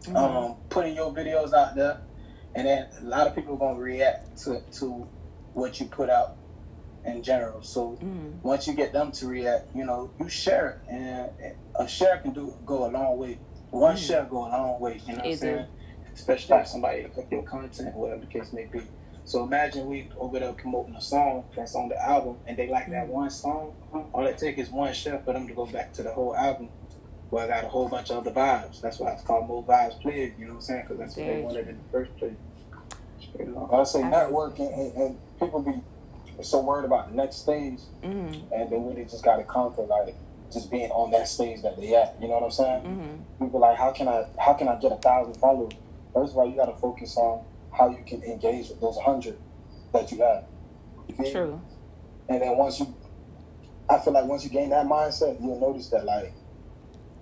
Mhm. 0.02 0.16
um, 0.16 0.56
putting 0.70 0.94
your 0.94 1.12
videos 1.12 1.52
out 1.52 1.74
there, 1.76 2.02
and 2.54 2.66
then 2.66 2.88
a 3.00 3.04
lot 3.04 3.26
of 3.26 3.34
people 3.34 3.54
are 3.54 3.58
gonna 3.58 3.78
react 3.80 4.36
to 4.44 4.62
to 4.80 5.08
what 5.54 5.80
you 5.80 5.86
put 5.86 6.10
out 6.10 6.37
in 7.04 7.22
general. 7.22 7.62
So 7.62 7.98
Mhm. 8.02 8.42
once 8.42 8.66
you 8.66 8.74
get 8.74 8.92
them 8.92 9.12
to 9.12 9.26
react, 9.26 9.74
you 9.74 9.84
know, 9.84 10.12
you 10.18 10.28
share 10.28 10.68
it, 10.88 10.92
and 10.92 11.30
a 11.78 11.88
share 11.88 12.18
can 12.18 12.32
do 12.32 12.54
go 12.64 12.86
a 12.86 12.90
long 12.90 13.18
way. 13.18 13.40
One 13.70 13.94
Mm. 13.96 13.98
share 13.98 14.24
go 14.24 14.38
a 14.46 14.48
long 14.48 14.80
way. 14.80 14.94
You 15.06 15.12
know 15.14 15.18
what 15.18 15.26
I'm 15.26 15.36
saying? 15.36 15.66
Especially 16.14 16.56
if 16.58 16.66
somebody 16.68 17.04
up 17.04 17.12
your 17.30 17.42
content, 17.44 17.96
whatever 17.96 18.22
the 18.22 18.26
case 18.26 18.52
may 18.52 18.66
be. 18.66 18.82
So 19.24 19.44
imagine 19.44 19.86
we 19.88 20.10
over 20.18 20.38
there 20.40 20.52
promoting 20.54 20.96
a 20.96 21.00
song 21.00 21.44
that's 21.54 21.74
on 21.74 21.88
the 21.88 22.02
album, 22.02 22.38
and 22.46 22.56
they 22.56 22.68
like 22.68 22.86
that 22.90 23.06
Mm. 23.08 23.10
one 23.12 23.30
song. 23.30 23.76
All 24.14 24.26
it 24.26 24.38
takes 24.38 24.58
is 24.58 24.70
one 24.70 24.92
share 24.94 25.18
for 25.20 25.32
them 25.34 25.46
to 25.46 25.54
go 25.54 25.66
back 25.66 25.92
to 25.94 26.02
the 26.02 26.12
whole 26.12 26.34
album. 26.34 26.70
Well, 27.30 27.44
I 27.44 27.48
got 27.48 27.64
a 27.64 27.68
whole 27.68 27.88
bunch 27.88 28.10
of 28.10 28.18
other 28.18 28.30
vibes. 28.30 28.80
That's 28.80 28.98
why 28.98 29.12
it's 29.12 29.22
called 29.22 29.46
More 29.46 29.62
Vibes 29.64 30.00
Please. 30.00 30.32
You 30.38 30.46
know 30.46 30.52
what 30.54 30.56
I'm 30.56 30.60
saying? 30.62 30.82
Because 30.88 30.98
that's 30.98 31.16
what 31.16 31.26
they 31.26 31.42
wanted 31.42 31.68
in 31.68 31.76
the 31.78 31.84
first 31.90 32.16
place. 32.16 32.38
Straight 33.18 33.48
up. 33.54 33.72
I 33.72 33.84
say 33.84 34.00
networking, 34.02 34.72
and, 34.72 34.92
and 34.96 35.18
people 35.38 35.60
be 35.62 35.82
so 36.44 36.60
worried 36.60 36.84
about 36.84 37.10
the 37.10 37.16
next 37.16 37.36
stage, 37.36 37.80
Mhm. 38.02 38.52
and 38.52 38.70
they 38.70 38.76
really 38.78 39.04
just 39.04 39.24
got 39.24 39.36
to 39.36 39.44
conquer 39.44 39.82
like 39.82 40.14
just 40.52 40.70
being 40.70 40.90
on 40.92 41.10
that 41.10 41.28
stage 41.28 41.62
that 41.62 41.76
they 41.76 41.94
at. 41.94 42.16
You 42.20 42.28
know 42.28 42.34
what 42.34 42.44
I'm 42.44 42.50
saying? 42.50 42.82
Mhm. 42.84 43.44
people 43.44 43.60
like 43.60 43.76
how 43.76 43.90
can 43.92 44.08
I 44.08 44.26
how 44.38 44.54
can 44.54 44.68
I 44.68 44.76
get 44.76 44.92
a 44.92 44.96
thousand 44.96 45.34
followers? 45.36 45.72
First 46.14 46.32
of 46.32 46.38
all, 46.38 46.48
you 46.48 46.56
got 46.56 46.66
to 46.66 46.76
focus 46.76 47.16
on 47.16 47.44
how 47.70 47.88
you 47.88 48.02
can 48.04 48.22
engage 48.22 48.68
with 48.70 48.80
those 48.80 48.98
hundred 48.98 49.38
that 49.92 50.10
you 50.10 50.22
have. 50.22 50.44
You? 51.18 51.30
True. 51.30 51.60
And 52.28 52.42
then 52.42 52.56
once 52.56 52.78
you, 52.80 52.94
I 53.88 53.98
feel 53.98 54.12
like 54.12 54.24
once 54.26 54.44
you 54.44 54.50
gain 54.50 54.70
that 54.70 54.86
mindset, 54.86 55.40
you'll 55.40 55.60
notice 55.60 55.88
that 55.90 56.04
like 56.04 56.32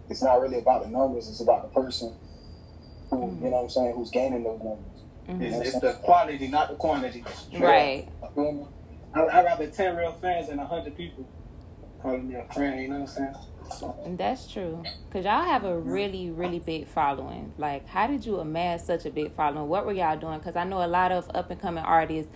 it's 0.08 0.22
not 0.22 0.40
really 0.40 0.58
about 0.58 0.82
the 0.84 0.88
numbers; 0.88 1.28
it's 1.28 1.40
about 1.40 1.62
the 1.62 1.80
person 1.80 2.14
who 3.10 3.16
Mhm. 3.16 3.42
you 3.42 3.50
know 3.50 3.56
what 3.56 3.62
I'm 3.64 3.68
saying 3.70 3.94
who's 3.94 4.10
gaining 4.10 4.42
those 4.44 4.58
numbers. 4.58 5.02
Mhm. 5.28 5.42
It's, 5.42 5.68
it's 5.68 5.80
the 5.80 5.92
quality, 6.04 6.48
not 6.48 6.68
the 6.68 6.74
quantity. 6.76 7.24
Right. 7.58 8.08
You 8.22 8.28
feel 8.34 8.52
me? 8.52 8.66
I, 9.16 9.38
I'd 9.38 9.44
rather 9.44 9.66
10 9.66 9.96
real 9.96 10.12
fans 10.20 10.48
than 10.48 10.58
100 10.58 10.96
people 10.96 11.26
calling 12.02 12.28
me 12.28 12.35
a 12.35 12.44
friend, 12.52 12.80
you 12.80 12.88
know 12.88 13.00
what 13.00 13.08
I'm 13.08 13.14
saying? 13.14 13.35
And 14.04 14.18
That's 14.18 14.50
true. 14.50 14.82
Cause 15.11 15.25
y'all 15.25 15.42
have 15.42 15.64
a 15.64 15.76
really, 15.76 16.30
really 16.30 16.58
big 16.58 16.87
following. 16.87 17.52
Like, 17.56 17.88
how 17.88 18.06
did 18.06 18.25
you 18.25 18.38
amass 18.38 18.87
such 18.87 19.06
a 19.06 19.11
big 19.11 19.35
following? 19.35 19.68
What 19.68 19.87
were 19.87 19.92
y'all 19.92 20.18
doing? 20.18 20.38
Cause 20.40 20.54
I 20.54 20.64
know 20.64 20.85
a 20.85 20.87
lot 20.87 21.12
of 21.12 21.28
up 21.35 21.50
and 21.50 21.61
coming 21.61 21.82
artists, 21.82 22.30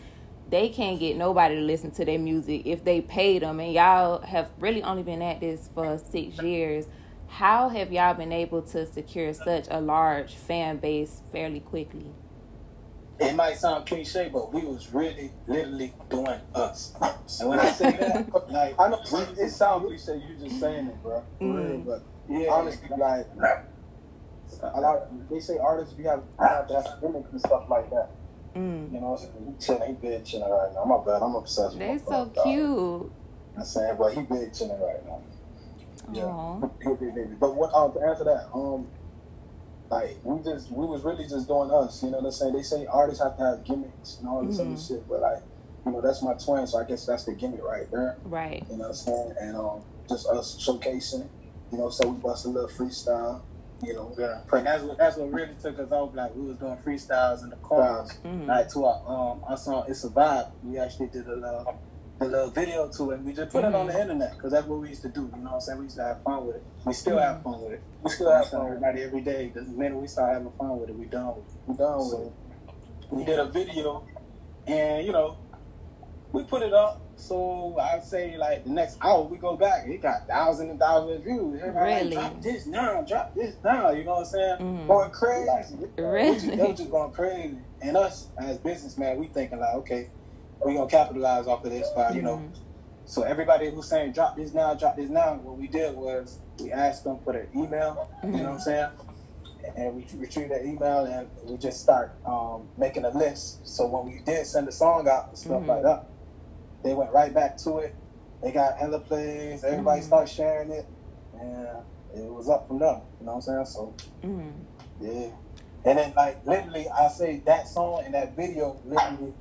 they 0.48 0.70
can't 0.70 0.98
get 0.98 1.16
nobody 1.16 1.54
to 1.54 1.60
listen 1.60 1.90
to 1.92 2.04
their 2.04 2.18
music 2.18 2.62
if 2.64 2.82
they 2.82 3.00
paid 3.00 3.42
them. 3.42 3.60
And 3.60 3.72
y'all 3.72 4.22
have 4.22 4.50
really 4.58 4.82
only 4.82 5.02
been 5.02 5.22
at 5.22 5.40
this 5.40 5.68
for 5.74 5.98
six 5.98 6.38
years. 6.42 6.86
How 7.28 7.68
have 7.68 7.92
y'all 7.92 8.14
been 8.14 8.32
able 8.32 8.62
to 8.62 8.90
secure 8.90 9.32
such 9.32 9.66
a 9.70 9.80
large 9.80 10.34
fan 10.34 10.78
base 10.78 11.22
fairly 11.30 11.60
quickly? 11.60 12.06
It 13.20 13.34
might 13.36 13.56
sound 13.58 13.86
cliche, 13.86 14.30
but 14.32 14.52
we 14.52 14.62
was 14.62 14.92
really, 14.92 15.30
literally 15.46 15.92
doing 16.08 16.40
us. 16.54 16.94
And 17.40 17.48
when 17.48 17.60
I 17.60 17.70
say 17.70 17.90
that, 18.00 18.50
like, 18.50 18.78
I 18.80 18.88
know 18.88 18.98
it 19.02 19.50
sounds 19.50 19.86
cliche, 19.86 20.22
you 20.26 20.36
just 20.36 20.58
saying 20.58 20.86
it, 20.86 21.02
bro. 21.02 21.22
For 21.38 21.44
Mm. 21.44 21.68
real, 21.68 21.78
but 21.80 22.02
yeah, 22.28 22.50
honestly, 22.50 22.88
like 22.96 23.26
a 24.62 24.80
lot, 24.80 25.30
they 25.30 25.40
say 25.40 25.58
artists 25.58 25.94
we 25.96 26.04
have 26.04 26.22
have 26.38 26.66
to 26.68 26.74
have 26.74 27.00
gimmicks 27.00 27.30
and 27.30 27.40
stuff 27.40 27.64
like 27.68 27.88
that. 27.90 28.10
Mm. 28.56 28.92
You 28.92 29.00
know, 29.00 29.16
so 29.16 29.28
he 29.46 29.64
chilling, 29.64 29.88
he 29.88 29.92
big 30.08 30.24
chilling 30.24 30.50
right 30.50 30.72
now. 30.74 30.84
My 30.84 31.04
bad, 31.04 31.22
I'm 31.22 31.34
obsessed. 31.36 31.72
with 31.74 31.78
They 31.78 31.92
my 31.92 31.98
so 31.98 32.04
brother, 32.06 32.30
dog. 32.34 32.44
cute. 32.44 33.12
I'm 33.56 33.64
saying, 33.64 33.96
but 33.98 34.12
he 34.14 34.22
big 34.22 34.52
chilling 34.52 34.80
right 34.80 35.06
now. 35.06 35.20
Yeah. 36.12 36.24
Aw. 36.24 36.60
He 36.82 36.88
big 36.88 37.14
baby. 37.14 37.34
But 37.38 37.54
what? 37.54 37.72
Um, 37.74 37.92
to 37.92 38.00
answer 38.00 38.24
that, 38.24 38.48
um, 38.52 38.88
like 39.90 40.20
we 40.24 40.42
just 40.42 40.70
we 40.70 40.86
was 40.86 41.04
really 41.04 41.24
just 41.26 41.48
doing 41.48 41.70
us. 41.70 42.02
You 42.02 42.10
know 42.10 42.18
what 42.18 42.26
I'm 42.26 42.32
saying? 42.32 42.54
They 42.54 42.62
say 42.62 42.86
artists 42.86 43.22
have 43.22 43.36
to 43.36 43.42
have 43.42 43.64
gimmicks 43.64 44.18
and 44.18 44.28
all 44.28 44.44
this 44.44 44.58
Mhm. 44.60 44.66
other 44.72 44.80
shit, 44.80 45.08
but 45.08 45.20
like, 45.20 45.42
you 45.86 45.92
know, 45.92 46.00
that's 46.00 46.22
my 46.22 46.34
twin, 46.34 46.66
so 46.66 46.78
I 46.78 46.84
guess 46.84 47.06
that's 47.06 47.24
the 47.24 47.34
gimmick 47.34 47.62
right 47.64 47.86
there. 47.90 48.18
Right. 48.24 48.64
You 48.70 48.76
know 48.76 48.82
what 48.84 48.88
I'm 48.90 48.94
saying? 48.94 49.34
And 49.40 49.56
um, 49.56 49.84
just 50.08 50.28
us 50.28 50.56
showcasing. 50.66 51.30
You 51.72 51.78
know, 51.78 51.90
so 51.90 52.08
we 52.08 52.18
bust 52.20 52.46
a 52.46 52.48
little 52.48 52.68
freestyle. 52.68 53.42
You 53.82 53.94
know, 53.94 54.14
yeah. 54.18 54.40
And 54.52 54.66
that's 54.66 54.82
what 54.84 54.98
that's 54.98 55.16
what 55.16 55.32
really 55.32 55.56
took 55.56 55.78
us 55.78 55.90
off. 55.90 56.14
Like 56.14 56.34
we 56.34 56.44
was 56.46 56.58
doing 56.58 56.78
freestyles 56.86 57.42
in 57.42 57.50
the 57.50 57.56
car. 57.62 58.06
hmm 58.22 58.46
Like 58.46 58.68
to 58.72 58.84
our 58.84 59.00
um 59.06 59.42
our 59.48 59.56
song 59.56 59.84
"It's 59.88 60.04
a 60.04 60.10
Vibe." 60.10 60.50
We 60.62 60.78
actually 60.78 61.08
did 61.08 61.26
a 61.26 61.34
little 61.34 61.64
a 62.20 62.24
little 62.26 62.50
video 62.50 62.88
to 62.88 63.10
it. 63.10 63.14
and 63.16 63.24
We 63.24 63.32
just 63.32 63.50
put 63.50 63.64
it 63.64 63.74
on 63.74 63.86
the 63.86 63.98
internet 64.00 64.34
because 64.36 64.52
that's 64.52 64.66
what 64.66 64.80
we 64.80 64.88
used 64.90 65.02
to 65.02 65.08
do. 65.08 65.22
You 65.34 65.42
know 65.42 65.50
what 65.50 65.54
I'm 65.54 65.60
saying? 65.60 65.78
We 65.78 65.84
used 65.84 65.96
to 65.96 66.04
have 66.04 66.22
fun 66.22 66.46
with 66.46 66.56
it. 66.56 66.62
We 66.84 66.92
still 66.92 67.18
have 67.18 67.42
fun 67.42 67.62
with 67.62 67.72
it. 67.72 67.82
we 68.02 68.10
still 68.10 68.30
have 68.30 68.48
fun. 68.48 68.64
With 68.64 68.68
everybody 68.74 69.02
every 69.02 69.20
day. 69.22 69.50
The 69.54 69.62
minute 69.62 69.96
we 69.98 70.06
start 70.06 70.34
having 70.34 70.52
fun 70.58 70.78
with 70.78 70.90
it, 70.90 70.96
we 70.96 71.06
done 71.06 71.28
with 71.28 71.46
it. 71.46 71.60
We 71.66 71.76
done 71.76 71.98
with 71.98 72.26
it. 72.26 72.32
we 73.10 73.24
did 73.24 73.38
a 73.38 73.46
video 73.46 74.06
and 74.66 75.04
you 75.06 75.12
know 75.12 75.36
we 76.32 76.44
put 76.44 76.62
it 76.62 76.72
up 76.72 77.00
so 77.16 77.76
I'd 77.80 78.04
say 78.04 78.36
like 78.36 78.64
the 78.64 78.70
next 78.70 78.98
hour 79.02 79.22
we 79.22 79.36
go 79.38 79.56
back, 79.56 79.86
it 79.86 80.00
got 80.00 80.26
thousands 80.28 80.70
and 80.70 80.78
thousands 80.78 81.18
of 81.18 81.24
views. 81.24 81.60
Everybody 81.60 81.94
Really? 81.94 82.16
like, 82.16 82.30
drop 82.32 82.42
this 82.42 82.66
now, 82.66 83.02
drop 83.02 83.34
this 83.34 83.56
now. 83.64 83.90
You 83.90 84.04
know 84.04 84.12
what 84.12 84.18
I'm 84.20 84.24
saying? 84.26 84.56
Mhm. 84.58 84.86
Going 84.86 85.10
crazy. 85.10 85.76
Really? 85.98 86.56
They 86.56 86.62
was 86.66 86.78
just 86.78 86.90
going 86.90 87.12
crazy. 87.12 87.58
And 87.82 87.96
us 87.96 88.28
as 88.38 88.58
businessmen, 88.58 89.18
we 89.18 89.26
thinking 89.28 89.58
like, 89.58 89.74
okay, 89.76 90.08
we 90.64 90.74
gonna 90.74 90.88
capitalize 90.90 91.46
off 91.46 91.64
of 91.64 91.70
this 91.70 91.88
by 91.90 92.12
you 92.12 92.22
know. 92.22 92.36
Mhm. 92.36 92.52
So 93.04 93.22
everybody 93.22 93.70
who's 93.70 93.88
saying 93.88 94.12
drop 94.12 94.36
this 94.36 94.54
now, 94.54 94.74
drop 94.74 94.96
this 94.96 95.10
now, 95.10 95.34
what 95.34 95.56
we 95.58 95.66
did 95.66 95.96
was 95.96 96.38
we 96.60 96.70
asked 96.70 97.02
them 97.04 97.18
for 97.24 97.32
their 97.32 97.48
email. 97.54 98.08
You 98.22 98.30
know 98.30 98.42
what 98.44 98.52
I'm 98.52 98.58
saying? 98.60 98.90
And 99.76 99.96
we 99.96 100.06
retrieved 100.16 100.50
their 100.52 100.64
email 100.64 101.04
and 101.06 101.28
we 101.44 101.56
just 101.56 101.80
start 101.80 102.18
um, 102.24 102.68
making 102.76 103.04
a 103.04 103.10
list. 103.10 103.66
So 103.66 103.86
when 103.86 104.06
we 104.06 104.20
did 104.24 104.46
send 104.46 104.68
the 104.68 104.72
song 104.72 105.08
out 105.08 105.28
and 105.28 105.38
stuff 105.38 105.62
Mhm. 105.62 105.66
like 105.68 105.82
that, 105.82 106.06
they 106.84 106.94
went 106.94 107.12
right 107.12 107.32
back 107.34 107.56
to 107.64 107.78
it. 107.78 107.96
They 108.42 108.52
got 108.52 108.78
hella 108.78 109.00
plays. 109.00 109.64
Everybody 109.64 110.00
Mhm. 110.02 110.04
started 110.04 110.28
sharing 110.30 110.70
it, 110.70 110.86
and 111.32 111.84
it 112.14 112.32
was 112.32 112.48
up 112.48 112.68
from 112.68 112.78
there. 112.78 113.02
You 113.18 113.26
know 113.26 113.32
what 113.32 113.48
I'm 113.48 113.64
saying? 113.64 113.66
So 113.66 113.94
yeah. 115.00 115.30
And 115.84 115.98
then 115.98 116.12
like 116.16 116.44
literally, 116.46 116.88
I 116.88 117.08
say 117.08 117.40
that 117.46 117.66
song 117.66 118.02
and 118.04 118.14
that 118.14 118.36
video 118.36 118.80
literally 118.84 119.34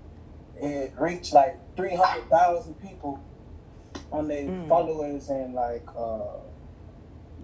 it 0.61 0.93
reached 0.99 1.33
like 1.33 1.57
three 1.75 1.95
hundred 1.95 2.29
thousand 2.29 2.75
people 2.75 3.19
on 4.11 4.27
their 4.27 4.43
Mm. 4.43 4.67
followers 4.67 5.29
and 5.29 5.53
like 5.53 5.85
uh, 5.95 6.39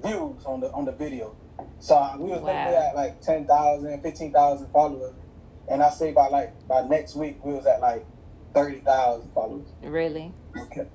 views 0.03 0.43
on 0.45 0.60
the 0.62 0.72
on 0.72 0.86
the 0.86 0.91
video. 0.91 1.36
So 1.79 1.95
uh, 1.95 2.15
we 2.17 2.29
was 2.29 2.41
Wow. 2.41 2.48
literally 2.48 2.75
at 2.75 2.95
like 2.95 3.22
10,000, 3.22 4.01
15,000 4.01 4.67
followers, 4.72 5.15
and 5.69 5.81
I 5.81 5.89
say 5.89 6.12
by 6.12 6.27
like 6.27 6.55
by 6.67 6.81
next 6.88 7.15
week 7.15 7.43
we 7.43 7.53
was 7.53 7.65
at 7.65 7.79
like 7.81 8.05
thirty 8.53 8.79
thousand 8.79 9.31
followers. 9.34 9.67
Really? 9.81 10.34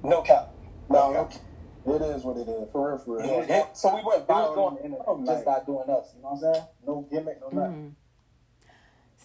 No 0.02 0.22
cap. 0.22 0.54
No, 0.88 1.12
No 1.12 1.24
cap. 1.26 1.40
it 1.86 2.02
is 2.02 2.24
what 2.24 2.36
it 2.36 2.48
is. 2.48 2.68
For 2.72 2.88
real, 2.90 2.98
for 2.98 3.16
real. 3.18 3.26
Yeah, 3.26 3.46
yeah. 3.48 3.66
So 3.74 3.94
we 3.94 4.02
went 4.02 4.22
It 4.22 4.28
was 4.28 4.50
viral 4.50 4.54
going- 4.54 4.66
on 4.68 4.74
the 4.76 4.84
internet 4.84 5.26
just 5.36 5.44
by 5.44 5.60
doing 5.64 5.90
us. 5.90 6.12
You 6.16 6.22
know 6.22 6.28
what 6.30 6.48
I'm 6.48 6.54
saying? 6.54 6.66
No 6.86 7.06
gimmick, 7.10 7.40
no 7.40 7.48
nothing. 7.60 7.96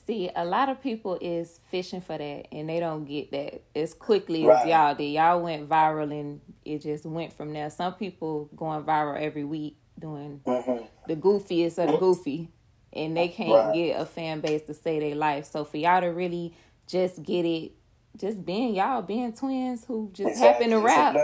See, 0.06 0.30
a 0.36 0.46
lot 0.46 0.70
of 0.70 0.82
people 0.84 1.18
is 1.20 1.60
fishing 1.70 2.00
for 2.02 2.18
that, 2.18 2.48
and 2.54 2.70
they 2.70 2.80
don't 2.80 3.06
get 3.06 3.32
that 3.32 3.64
as 3.76 3.94
quickly 3.96 4.48
as 4.50 4.68
y'all 4.68 4.94
did. 4.94 5.06
Y'all 5.06 5.42
went 5.42 5.68
viral, 5.68 6.12
and 6.12 6.42
it 6.64 6.82
just 6.84 7.06
went 7.06 7.34
from 7.34 7.54
there. 7.54 7.70
Some 7.72 7.94
people 7.96 8.50
going 8.56 8.84
viral 8.84 9.20
every 9.20 9.44
week 9.44 9.78
doing 10.00 10.42
Mm-hmm. 10.46 10.86
the 11.08 11.16
goofiest 11.16 11.80
of 11.84 11.92
the 11.92 11.98
goofy, 11.98 12.50
and 12.94 13.18
they 13.18 13.30
can't 13.30 13.68
Right. 13.68 13.74
get 13.74 14.00
a 14.00 14.06
fan 14.06 14.42
base 14.42 14.62
to 14.64 14.74
say 14.76 15.00
their 15.00 15.16
life. 15.16 15.46
So 15.46 15.64
for 15.64 15.78
y'all 15.78 16.02
to 16.02 16.08
really 16.08 16.54
just 16.88 17.24
get 17.24 17.44
it, 17.46 17.72
just 18.16 18.46
being 18.46 18.76
y'all, 18.76 19.02
being 19.02 19.34
twins 19.34 19.86
who 19.86 20.12
just 20.14 20.38
happen 20.40 20.70
to 20.70 20.80
rap, 20.80 21.16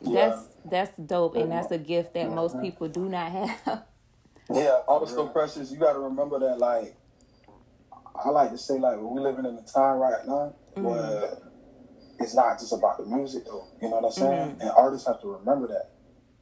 that's 0.00 0.46
that's 0.64 0.96
dope, 0.96 1.34
and 1.34 1.50
that's 1.50 1.72
a 1.72 1.78
gift 1.78 2.14
that 2.14 2.30
most 2.30 2.60
people 2.60 2.86
do 2.88 3.08
not 3.08 3.32
have. 3.32 3.82
Yeah, 4.54 4.80
all 4.86 5.00
the 5.00 5.06
so 5.08 5.26
precious. 5.26 5.72
You 5.72 5.78
got 5.78 5.94
to 5.94 5.98
remember 5.98 6.38
that, 6.38 6.58
like, 6.58 6.94
I 8.24 8.28
like 8.30 8.50
to 8.50 8.58
say, 8.58 8.78
like, 8.78 8.98
we're 8.98 9.20
living 9.20 9.44
in 9.44 9.56
a 9.56 9.62
time 9.62 9.98
right 9.98 10.26
now 10.26 10.54
where 10.76 11.38
it's 12.18 12.34
not 12.34 12.58
just 12.58 12.72
about 12.72 12.98
the 12.98 13.04
music, 13.04 13.44
though. 13.44 13.66
You 13.80 13.88
know 13.90 13.96
what 13.96 14.04
I'm 14.06 14.12
saying? 14.12 14.56
And 14.60 14.70
artists 14.76 15.06
have 15.06 15.20
to 15.22 15.28
remember 15.28 15.68
that. 15.68 15.90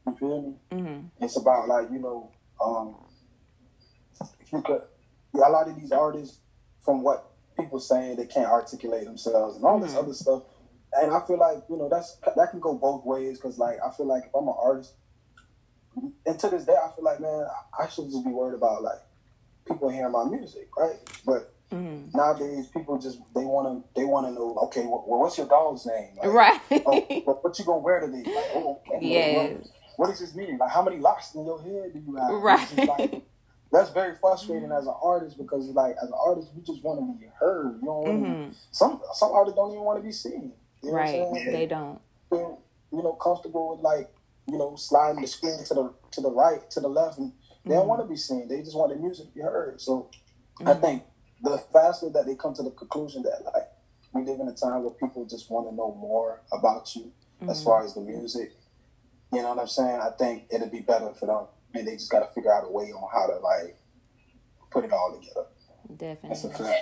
You 0.07 0.17
feel 0.17 0.43
me? 0.43 0.55
hmm 0.73 1.07
It's 1.21 1.37
about 1.37 1.69
like 1.69 1.91
you 1.91 1.99
know, 1.99 2.31
um, 2.63 2.97
if 4.41 4.53
you 4.53 4.63
could, 4.63 4.83
yeah, 5.35 5.49
a 5.49 5.51
lot 5.51 5.69
of 5.69 5.77
these 5.81 5.93
artists, 5.93 6.39
from 6.81 7.03
what 7.03 7.31
people 7.59 7.81
saying, 7.81 8.17
they 8.17 8.27
can't 8.27 8.51
articulate 8.51 9.05
themselves 9.05 9.57
and 9.57 9.65
all 9.65 9.79
this 9.81 9.95
Mhm. 9.95 9.99
other 9.99 10.13
stuff. 10.15 10.43
And 10.93 11.13
I 11.13 11.21
feel 11.27 11.39
like 11.39 11.65
you 11.69 11.77
know 11.77 11.89
that's 11.89 12.17
that 12.37 12.51
can 12.51 12.61
go 12.61 12.75
both 12.75 13.05
ways 13.05 13.39
because 13.39 13.59
like 13.59 13.79
I 13.85 13.91
feel 13.91 14.07
like 14.07 14.27
if 14.27 14.35
I'm 14.35 14.47
an 14.49 14.55
artist, 14.61 14.95
and 16.27 16.39
to 16.39 16.49
this 16.49 16.65
day 16.65 16.77
I 16.77 16.91
feel 16.95 17.05
like 17.05 17.21
man 17.21 17.47
I 17.79 17.89
should 17.89 18.11
just 18.11 18.25
be 18.25 18.31
worried 18.31 18.55
about 18.57 18.83
like 18.83 19.01
people 19.67 19.89
hearing 19.89 20.13
my 20.13 20.25
music, 20.25 20.69
right? 20.77 20.97
But 21.25 21.54
hmm 21.71 22.05
nowadays 22.15 22.69
people 22.69 22.99
just 22.99 23.19
they 23.35 23.45
want 23.45 23.67
to 23.67 24.01
they 24.01 24.05
want 24.05 24.27
to 24.27 24.33
know 24.33 24.55
okay 24.65 24.83
well, 24.83 25.05
what's 25.07 25.37
your 25.39 25.47
dog's 25.49 25.87
name 25.87 26.11
Like, 26.23 26.33
Right. 26.33 26.61
oh, 26.87 27.07
what, 27.25 27.43
what 27.45 27.59
you 27.59 27.65
gonna 27.65 27.79
wear 27.79 28.01
today 28.01 28.23
like 28.25 28.45
oh 28.55 28.81
okay, 28.95 29.07
yes. 29.07 29.35
what, 29.35 29.71
what 29.97 30.07
does 30.09 30.19
this 30.21 30.35
mean? 30.35 30.59
Like, 30.59 30.71
how 30.71 30.83
many 30.83 30.99
locks 30.99 31.35
in 31.37 31.45
your 31.47 31.63
head 31.63 31.93
do 31.95 32.01
you 32.05 32.17
have? 32.17 32.31
Right. 32.43 32.89
Like- 32.89 33.23
that's 33.73 33.91
very 33.91 34.15
frustrating 34.21 34.71
as 34.73 34.87
an 34.87 34.95
artist 35.03 35.37
because, 35.39 35.67
like, 35.71 35.97
as 36.01 36.09
an 36.09 36.15
artist, 36.25 36.51
you 36.55 36.63
just 36.63 36.83
want 36.85 36.99
to 37.01 37.19
be 37.19 37.27
heard. 37.41 37.79
You 37.81 37.87
don't 37.87 38.05
want 38.05 38.23
to. 38.23 38.29
hmm 38.47 38.53
Some 38.73 39.01
some 39.15 39.33
artists 39.33 39.57
don't 39.57 39.71
even 39.73 39.83
want 39.85 39.99
to 40.01 40.03
be 40.05 40.13
seen. 40.13 40.53
You 40.83 40.91
know 40.91 40.97
Right. 40.97 41.19
what 41.21 41.29
I'm 41.29 41.35
saying? 41.35 41.53
They 41.53 41.67
don't. 41.67 42.01
Feel, 42.31 42.61
you 42.93 43.03
know, 43.03 43.13
comfortable 43.15 43.71
with 43.71 43.81
like, 43.81 44.13
you 44.47 44.59
know, 44.59 44.75
sliding 44.77 45.23
the 45.23 45.27
screen 45.27 45.59
to 45.65 45.75
the 45.75 45.95
to 46.13 46.21
the 46.21 46.31
right, 46.31 46.69
to 46.71 46.81
the 46.81 46.89
left, 46.89 47.19
and 47.19 47.33
they 47.65 47.75
don't 47.75 47.85
Mhm. 47.85 47.89
want 47.89 48.03
to 48.03 48.09
be 48.09 48.17
seen. 48.17 48.47
They 48.49 48.63
just 48.63 48.77
want 48.77 48.91
the 48.93 48.97
music 48.99 49.29
to 49.29 49.33
be 49.33 49.41
heard. 49.41 49.81
So 49.81 50.11
I 50.61 50.75
Mhm. 50.75 50.81
think 50.81 51.03
the 51.43 51.59
faster 51.73 52.09
that 52.11 52.27
they 52.27 52.35
come 52.35 52.55
to 52.55 52.63
the 52.63 52.71
conclusion 52.71 53.23
that 53.23 53.45
like 53.53 53.69
we 54.13 54.23
live 54.25 54.41
in 54.41 54.49
a 54.49 54.55
time 54.55 54.83
where 54.83 54.93
people 54.93 55.25
just 55.25 55.51
want 55.51 55.69
to 55.69 55.75
know 55.75 55.95
more 55.95 56.41
about 56.53 56.95
you 56.95 57.13
as 57.49 57.61
Mhm. 57.61 57.65
far 57.65 57.85
as 57.85 57.95
the 57.95 58.01
music. 58.01 58.53
You 59.33 59.43
know 59.43 59.49
what 59.51 59.59
I'm 59.59 59.67
saying? 59.67 60.01
I 60.01 60.11
think 60.11 60.47
it'd 60.51 60.71
be 60.71 60.81
better 60.81 61.13
for 61.15 61.27
them. 61.27 61.47
And 61.75 61.89
they 61.89 61.95
just 61.95 62.11
got 62.11 62.21
to 62.21 62.33
figure 62.33 62.53
out 62.53 62.65
a 62.65 62.71
way 62.71 62.93
on 62.93 63.09
how 63.13 63.27
to 63.27 63.39
like 63.41 63.77
put 64.71 64.85
it 64.85 64.93
all 64.93 65.13
together. 65.19 65.47
Definitely. 65.97 66.75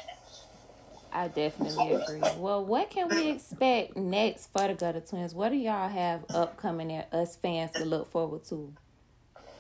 I 1.15 1.29
definitely 1.29 1.93
agree. 1.93 2.23
Well, 2.39 2.65
what 2.65 2.91
can 2.91 3.11
we 3.11 3.29
expect 3.29 3.97
next 3.97 4.47
for 4.53 4.67
the 4.67 4.75
Gutta 4.75 5.01
Twins? 5.01 5.35
What 5.35 5.51
do 5.51 5.57
y'all 5.57 5.89
have 5.89 6.25
upcoming 6.33 6.89
that 6.89 7.13
us 7.13 7.37
fans 7.37 7.73
can 7.77 7.87
look 7.87 8.11
forward 8.11 8.45
to? 8.45 8.73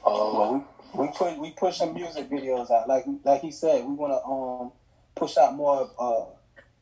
Uh, 0.04 0.60
we, 0.94 1.00
we 1.00 1.08
put 1.12 1.38
we 1.38 1.50
push 1.52 1.78
some 1.78 1.94
music 1.94 2.28
videos 2.30 2.70
out. 2.70 2.88
Like 2.88 3.04
like 3.24 3.40
he 3.40 3.50
said, 3.50 3.84
we 3.84 3.94
want 3.94 4.12
to 4.12 4.24
um 4.26 4.72
push 5.14 5.36
out 5.36 5.54
more. 5.54 5.80
of, 5.80 5.90
Uh, 5.98 6.30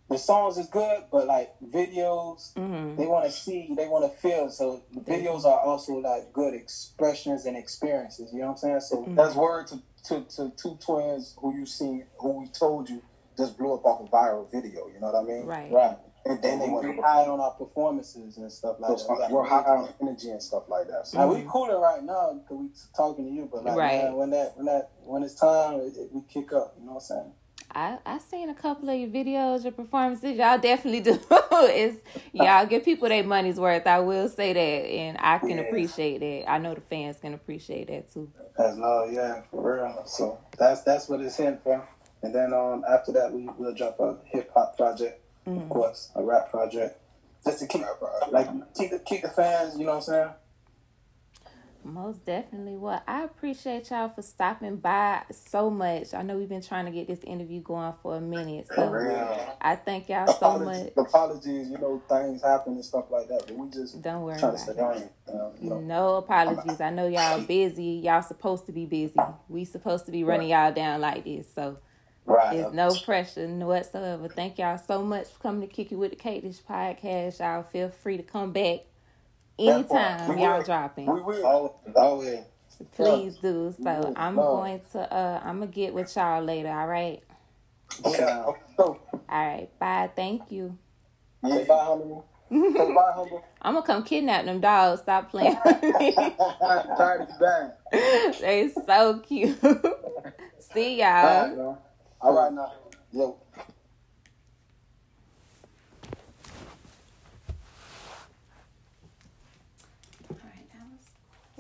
the 0.08 0.18
songs 0.18 0.58
is 0.58 0.66
good, 0.68 1.04
but 1.12 1.26
like 1.28 1.54
videos, 1.62 2.52
hmm 2.56 2.96
they 2.96 3.06
want 3.06 3.24
to 3.24 3.30
see, 3.30 3.72
they 3.76 3.86
want 3.88 4.04
to 4.04 4.18
feel. 4.18 4.50
So 4.50 4.82
the 4.92 5.00
videos 5.00 5.44
are 5.44 5.60
also 5.60 5.94
like 5.94 6.32
good 6.32 6.52
expressions 6.54 7.46
and 7.46 7.56
experiences. 7.56 8.32
You 8.32 8.40
know 8.40 8.46
what 8.46 8.52
I'm 8.52 8.56
saying? 8.58 8.80
So 8.80 8.96
Mhm. 9.04 9.14
That's 9.16 9.34
word 9.36 9.68
to, 9.68 9.80
to, 10.04 10.20
to 10.36 10.50
two 10.56 10.76
twins 10.84 11.34
who 11.38 11.54
you 11.54 11.64
seen, 11.66 12.06
who 12.18 12.30
we 12.40 12.48
told 12.48 12.88
you 12.90 13.02
just 13.38 13.56
blew 13.56 13.72
up 13.74 13.84
off 13.86 14.00
a 14.00 14.04
viral 14.10 14.50
video. 14.50 14.88
You 14.88 14.98
know 15.00 15.12
what 15.12 15.22
I 15.22 15.22
mean? 15.22 15.46
Right. 15.46 15.70
right, 15.72 15.96
And 16.26 16.42
then 16.42 16.58
they 16.58 16.64
and 16.66 16.74
went 16.74 17.00
high 17.00 17.24
on 17.26 17.40
our 17.40 17.52
performances 17.52 18.36
and 18.36 18.50
stuff 18.52 18.76
like 18.80 18.90
those, 18.90 19.06
that. 19.06 19.12
We 19.12 19.18
got- 19.18 19.30
we're 19.30 19.44
high 19.44 19.62
on 19.62 19.94
energy 20.02 20.30
and 20.30 20.42
stuff 20.42 20.64
like 20.68 20.88
that. 20.88 21.06
So 21.06 21.18
Like, 21.18 21.28
we 21.44 21.48
cooler 21.48 21.78
right 21.78 22.02
now 22.02 22.32
because 22.34 22.56
we 22.58 22.68
talking 22.96 23.24
to 23.26 23.30
you, 23.30 23.48
but 23.50 23.64
like 23.64 23.76
Right. 23.76 23.98
man, 24.04 24.16
when 24.16 24.30
that 24.30 24.56
when 24.56 24.66
that 24.66 24.90
when 25.04 25.22
it's 25.22 25.36
time, 25.36 25.80
it, 25.80 25.96
it- 25.96 26.12
we 26.12 26.22
kick 26.22 26.52
up. 26.52 26.74
You 26.78 26.84
know 26.86 26.94
what 26.94 27.02
I'm 27.02 27.06
saying? 27.06 27.32
I 27.74 27.98
I 28.06 28.18
seen 28.18 28.48
a 28.50 28.54
couple 28.54 28.88
of 28.90 28.98
your 28.98 29.08
videos, 29.08 29.62
your 29.64 29.72
performances. 29.72 30.36
Y'all 30.36 30.58
definitely 30.58 31.00
do. 31.00 31.18
it's 31.30 31.98
y'all 32.32 32.66
give 32.66 32.84
people 32.84 33.08
their 33.08 33.24
money's 33.24 33.58
worth. 33.60 33.86
I 33.86 34.00
will 34.00 34.28
say 34.28 34.52
that, 34.52 34.60
and 34.60 35.18
I 35.20 35.38
can 35.38 35.58
Yeah. 35.58 35.64
appreciate 35.64 36.18
that. 36.20 36.50
I 36.50 36.58
know 36.58 36.74
the 36.74 36.80
fans 36.82 37.18
can 37.20 37.34
appreciate 37.34 37.88
that 37.88 38.12
too. 38.12 38.30
That's 38.56 38.76
no, 38.76 39.04
yeah, 39.10 39.42
for 39.50 39.76
real. 39.76 40.02
So 40.06 40.38
that's 40.58 40.82
that's 40.82 41.08
what 41.08 41.20
it's 41.20 41.38
in 41.40 41.58
for. 41.58 41.86
And 42.22 42.34
then 42.34 42.52
um 42.52 42.84
after 42.88 43.12
that 43.12 43.32
we 43.32 43.48
will 43.58 43.74
drop 43.74 43.98
a 44.00 44.18
hip 44.26 44.50
hop 44.54 44.76
project, 44.76 45.20
of 45.46 45.52
Mhm. 45.52 45.68
course, 45.68 46.10
a 46.16 46.22
rap 46.22 46.50
project, 46.50 46.98
just 47.44 47.60
to 47.60 47.66
keep 47.66 47.82
like 48.30 48.48
keep 48.76 48.90
the 48.90 48.98
keep 49.00 49.22
the 49.22 49.28
fans. 49.28 49.78
You 49.78 49.84
know 49.86 49.92
what 49.92 49.96
I'm 49.98 50.02
saying? 50.02 50.30
Most 51.82 52.24
definitely. 52.24 52.76
Well, 52.76 53.02
I 53.06 53.24
appreciate 53.24 53.90
y'all 53.90 54.08
for 54.10 54.22
stopping 54.22 54.76
by 54.76 55.22
so 55.30 55.70
much. 55.70 56.12
I 56.14 56.22
know 56.22 56.36
we've 56.36 56.48
been 56.48 56.62
trying 56.62 56.84
to 56.84 56.90
get 56.90 57.06
this 57.06 57.20
interview 57.24 57.60
going 57.60 57.94
for 58.02 58.16
a 58.16 58.20
minute, 58.20 58.68
For 58.68 58.74
so 58.74 58.90
real. 58.90 59.56
I 59.60 59.76
thank 59.76 60.08
y'all 60.08 60.26
so 60.26 60.58
much. 60.58 60.88
Apologies, 60.88 60.92
apologies, 60.96 61.70
you 61.70 61.78
know, 61.78 62.02
things 62.08 62.42
happen 62.42 62.74
and 62.74 62.84
stuff 62.84 63.06
like 63.10 63.28
that, 63.28 63.44
but 63.46 63.56
we 63.56 63.70
just 63.70 64.00
Don't 64.02 64.22
worry 64.22 64.38
to 64.38 64.48
about 64.48 64.96
it. 64.98 65.12
Um, 65.32 65.52
you 65.60 65.70
know, 65.70 65.80
No 65.80 66.16
apologies. 66.16 66.80
I 66.80 66.90
know 66.90 67.08
y'all 67.08 67.40
busy. 67.40 68.00
Y'all 68.04 68.22
supposed 68.22 68.66
to 68.66 68.72
be 68.72 68.84
busy. 68.86 69.18
We 69.48 69.64
supposed 69.64 70.06
to 70.06 70.12
be 70.12 70.22
running 70.24 70.48
y'all 70.50 70.72
down 70.72 71.00
like 71.00 71.24
this. 71.24 71.46
So 71.54 71.78
Right. 72.26 72.56
there's 72.56 72.72
no 72.72 72.94
pressure 72.94 73.46
whatsoever. 73.48 74.28
Thank 74.28 74.58
y'all 74.58 74.78
so 74.78 75.02
much 75.02 75.28
for 75.28 75.40
coming 75.40 75.66
to 75.66 75.74
Kick 75.74 75.90
It 75.90 75.96
With 75.96 76.10
the 76.10 76.16
Cake 76.16 76.42
Dish 76.42 76.58
podcast. 76.60 77.40
Y'all 77.40 77.62
feel 77.62 77.88
free 77.88 78.18
to 78.18 78.22
come 78.22 78.52
back. 78.52 78.80
Anytime 79.60 80.36
We 80.36 80.42
y'all 80.42 80.62
dropping. 80.62 81.06
we 81.12 81.20
will. 81.20 81.46
Always, 81.46 81.72
always. 81.96 82.40
Please 82.92 83.36
do. 83.36 83.74
So 83.82 84.12
I'm 84.16 84.36
No. 84.36 84.50
going 84.50 84.80
to 84.92 85.00
uh 85.14 85.40
I'm 85.44 85.60
gonna 85.60 85.70
get 85.70 85.94
with 85.94 86.14
y'all 86.16 86.42
later, 86.42 86.70
all 86.70 86.86
right? 86.86 87.22
Yeah. 88.04 88.44
So, 88.76 88.98
All 89.28 89.46
right. 89.46 89.68
Bye. 89.78 90.10
Thank 90.16 90.50
you. 90.50 90.76
Say 91.44 91.64
bye, 91.64 91.84
humble. 91.84 92.26
bye, 92.50 93.12
humble. 93.14 93.44
I'm 93.62 93.74
gonna 93.74 93.86
come 93.86 94.02
kidnap 94.04 94.44
them 94.46 94.60
dogs. 94.60 95.02
Stop 95.02 95.30
playing 95.30 95.56
with 95.64 95.82
me. 96.00 96.16
Tired 96.96 97.22
of 97.22 97.28
you 97.28 97.34
bad. 97.40 97.72
they 98.40 98.68
so 98.86 99.18
cute. 99.20 99.58
See 100.58 101.00
All 101.22 101.22
y'all. 101.22 101.46
right, 101.46 101.54
bro. 101.54 101.78
All 102.20 102.34
right 102.34 102.52
now. 102.52 102.72
Yo. 103.12 103.36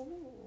cool. 0.08 0.39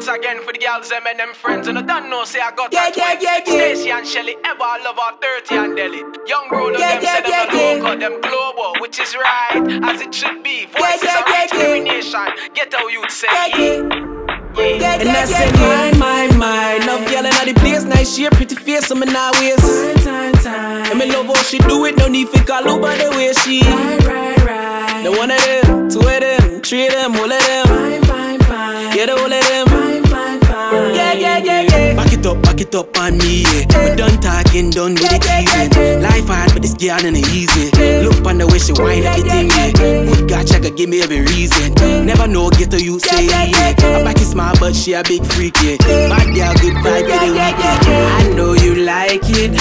Once 0.00 0.16
again 0.16 0.42
for 0.42 0.54
the 0.54 0.58
girls 0.58 0.88
them 0.88 1.02
and 1.06 1.18
them 1.20 1.34
friends. 1.34 1.68
And 1.68 1.76
I 1.76 1.82
don't 1.82 2.08
know 2.08 2.24
say 2.24 2.40
I 2.40 2.56
got 2.56 2.72
yeah, 2.72 2.88
yeah, 2.96 3.20
yeah, 3.20 3.36
yeah. 3.36 3.44
Stacy 3.44 3.90
and 3.90 4.06
Shelly 4.08 4.34
ever 4.46 4.72
love 4.82 4.98
our 4.98 5.12
30 5.20 5.54
and 5.54 5.76
Delhi. 5.76 5.98
Young 6.26 6.48
bro 6.48 6.70
yeah, 6.70 6.96
them 6.96 7.02
yeah, 7.04 7.12
say 7.12 7.28
yeah, 7.28 7.44
them 7.44 7.52
yeah, 7.52 7.84
local, 7.84 8.00
them 8.00 8.20
global, 8.22 8.80
which 8.80 8.98
is 8.98 9.14
right 9.14 9.60
as 9.84 10.00
it 10.00 10.14
should 10.14 10.42
be. 10.42 10.64
Voices 10.72 11.04
yeah, 11.04 11.04
yeah, 11.04 11.20
of 11.20 11.28
yeah, 11.28 11.46
discrimination. 11.46 12.28
Get 12.54 12.72
how 12.72 12.88
you 12.88 13.04
say. 13.10 13.28
Yeah, 13.28 13.56
yeah. 13.58 15.04
and 15.04 15.08
I 15.10 15.24
say 15.26 15.52
my, 15.52 15.92
my, 15.98 16.36
my 16.38 16.78
Love 16.86 17.04
girl 17.04 17.26
in 17.26 17.54
the 17.54 17.60
place, 17.60 17.84
nice 17.84 18.16
shape, 18.16 18.32
pretty 18.32 18.54
face, 18.54 18.90
I'm 18.90 19.02
in 19.02 19.14
our 19.14 19.32
waist. 19.32 19.60
Time, 20.02 20.32
time, 20.32 20.32
time. 20.40 20.92
And 20.92 20.98
me 20.98 21.12
love 21.12 21.26
how 21.26 21.42
she 21.42 21.58
do 21.58 21.84
it, 21.84 21.98
no 21.98 22.08
need 22.08 22.30
for 22.30 22.42
call 22.44 22.66
over 22.66 22.88
the 22.96 23.10
way 23.10 23.34
she 23.44 23.60
Right, 23.60 24.00
right, 24.06 24.44
right. 24.46 25.02
The 25.04 25.10
one 25.12 25.30
of 25.30 25.44
them, 25.44 25.90
two 25.90 26.00
of 26.00 26.20
them, 26.24 26.62
three 26.62 26.86
of 26.86 26.92
them, 26.94 27.16
all 27.16 27.30
of 27.30 27.46
them. 27.46 27.66
Fine, 27.66 28.02
fine, 28.04 28.38
fine. 28.40 28.96
Yeah, 28.96 29.06
the 29.06 29.16
whole 29.16 29.32
of 29.32 29.48
them 29.48 29.59
It 32.60 32.74
up, 32.74 32.88
up 32.88 32.98
on 32.98 33.16
me, 33.16 33.40
yeah. 33.40 33.90
We 33.90 33.96
done 33.96 34.20
talking, 34.20 34.68
done 34.68 34.92
with 34.92 35.08
it 35.08 35.24
easy. 35.24 35.96
Life 35.96 36.28
hard, 36.28 36.52
but 36.52 36.60
this 36.60 36.74
girl 36.74 37.00
ain't 37.00 37.16
easy. 37.32 37.70
Look 38.04 38.20
on 38.26 38.36
the 38.36 38.46
way 38.46 38.58
she 38.58 38.74
whine 38.74 39.02
everything, 39.02 39.48
yeah. 39.48 39.72
Good 39.72 40.28
God, 40.28 40.46
her, 40.50 40.70
give 40.70 40.90
me 40.90 41.00
every 41.00 41.22
reason. 41.22 41.72
Never 42.04 42.26
know, 42.26 42.50
get 42.50 42.70
to 42.72 42.84
you 42.84 43.00
say, 43.00 43.24
yeah. 43.24 43.72
I 43.80 44.04
back 44.04 44.20
is 44.20 44.32
small, 44.32 44.52
but 44.60 44.76
she 44.76 44.92
a 44.92 45.02
big 45.02 45.24
freak, 45.32 45.56
yeah. 45.64 45.80
Bad 46.12 46.36
girl, 46.36 46.52
good 46.60 46.76
vibe 46.84 47.08
for 47.08 47.18
the 47.24 47.32
weekend. 47.32 47.80
I 47.88 48.28
know 48.36 48.52
you 48.52 48.84
like 48.84 49.24
it. 49.24 49.56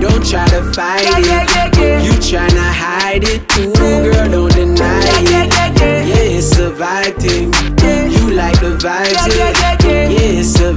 Don't 0.00 0.24
try 0.24 0.48
to 0.48 0.72
fight 0.72 1.04
it. 1.04 2.02
You 2.02 2.12
tryna 2.16 2.72
hide 2.72 3.24
it. 3.24 3.44
Ooh, 3.60 3.74
girl, 3.76 4.48
don't 4.48 4.54
deny 4.54 5.04
it. 5.20 5.52
Yeah, 5.76 6.16
it's 6.16 6.56
a 6.56 6.70
vibe 6.72 7.20
thing. 7.20 7.52
You 8.10 8.32
like 8.32 8.58
the 8.60 8.78
vibes, 8.80 9.36
yeah. 9.36 9.76
Yeah, 9.84 10.40
it's 10.40 10.58
a 10.60 10.72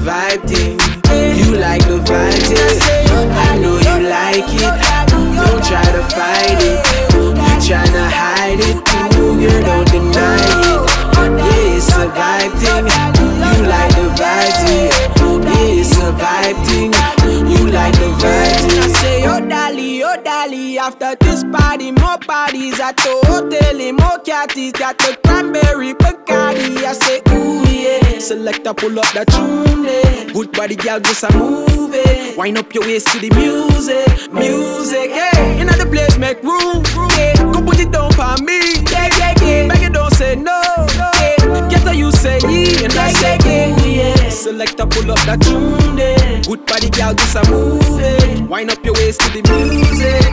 This 21.19 21.43
party, 21.43 21.91
more 21.91 22.17
parties 22.19 22.79
at 22.79 22.95
the 22.97 23.19
hotel, 23.25 23.93
more 23.93 24.19
catties. 24.23 24.73
Got 24.73 24.97
the 24.99 25.17
cranberry 25.25 25.93
Bacardi. 25.93 26.77
I 26.83 26.93
say, 26.93 27.21
ooh, 27.33 27.63
yeah. 27.67 28.19
Select 28.19 28.65
a 28.67 28.73
pull 28.73 28.97
up 28.99 29.11
that 29.13 29.27
tune, 29.27 29.83
yeah. 29.83 30.31
Good 30.33 30.51
body, 30.53 30.75
girl, 30.75 30.99
just 30.99 31.23
a 31.23 31.37
move 31.37 31.91
it. 31.93 32.37
Wind 32.37 32.57
up 32.57 32.73
your 32.73 32.83
waist 32.83 33.07
to 33.07 33.19
the 33.19 33.29
music, 33.35 34.31
music, 34.33 35.09
yeah. 35.09 35.37
In 35.59 35.67
the 35.67 35.85
place, 35.85 36.17
make 36.17 36.41
room, 36.43 36.83
yeah. 37.17 37.35
Go 37.51 37.61
put 37.61 37.79
it 37.79 37.91
down 37.91 38.11
for 38.13 38.41
me, 38.43 38.59
yeah, 38.91 39.09
yeah, 39.17 39.33
yeah. 39.43 39.67
Beg 39.67 39.83
it, 39.83 39.93
don't 39.93 40.13
say 40.13 40.35
no, 40.35 40.61
yeah. 40.95 41.67
Get 41.69 41.81
how 41.81 41.91
you 41.91 42.11
say 42.11 42.39
yeah, 42.43 42.85
and 42.85 42.93
I 42.93 43.11
say 43.11 43.37
yeah, 43.43 43.85
yeah. 43.85 44.29
Select 44.29 44.79
a 44.79 44.87
pull 44.87 45.11
up 45.11 45.19
that 45.25 45.41
tune, 45.41 45.97
yeah. 45.97 46.41
Good 46.43 46.65
body, 46.65 46.89
girl, 46.89 47.13
just 47.13 47.35
a 47.35 47.51
move 47.51 47.99
it. 47.99 48.47
Wind 48.49 48.69
up 48.71 48.83
your 48.85 48.93
waist 48.93 49.19
to 49.21 49.29
the 49.29 49.41
music, 49.51 50.30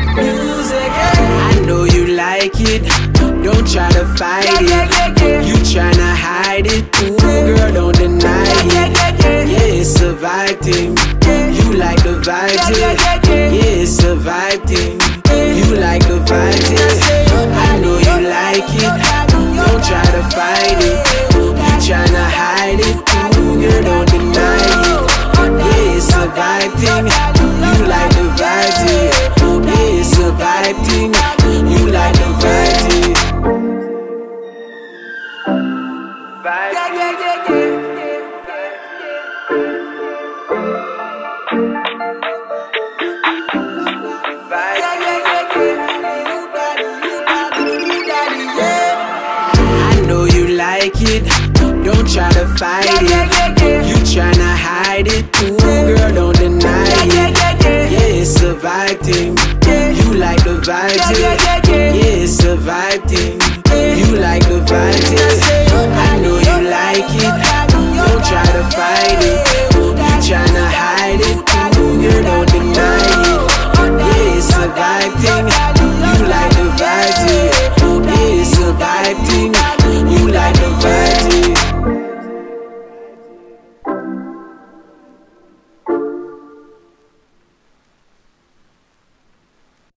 try 3.68 3.90
to 3.90 4.06
fight 4.16 4.46
it. 4.48 5.46
You 5.46 5.54
tryna 5.56 6.14
hide 6.14 6.57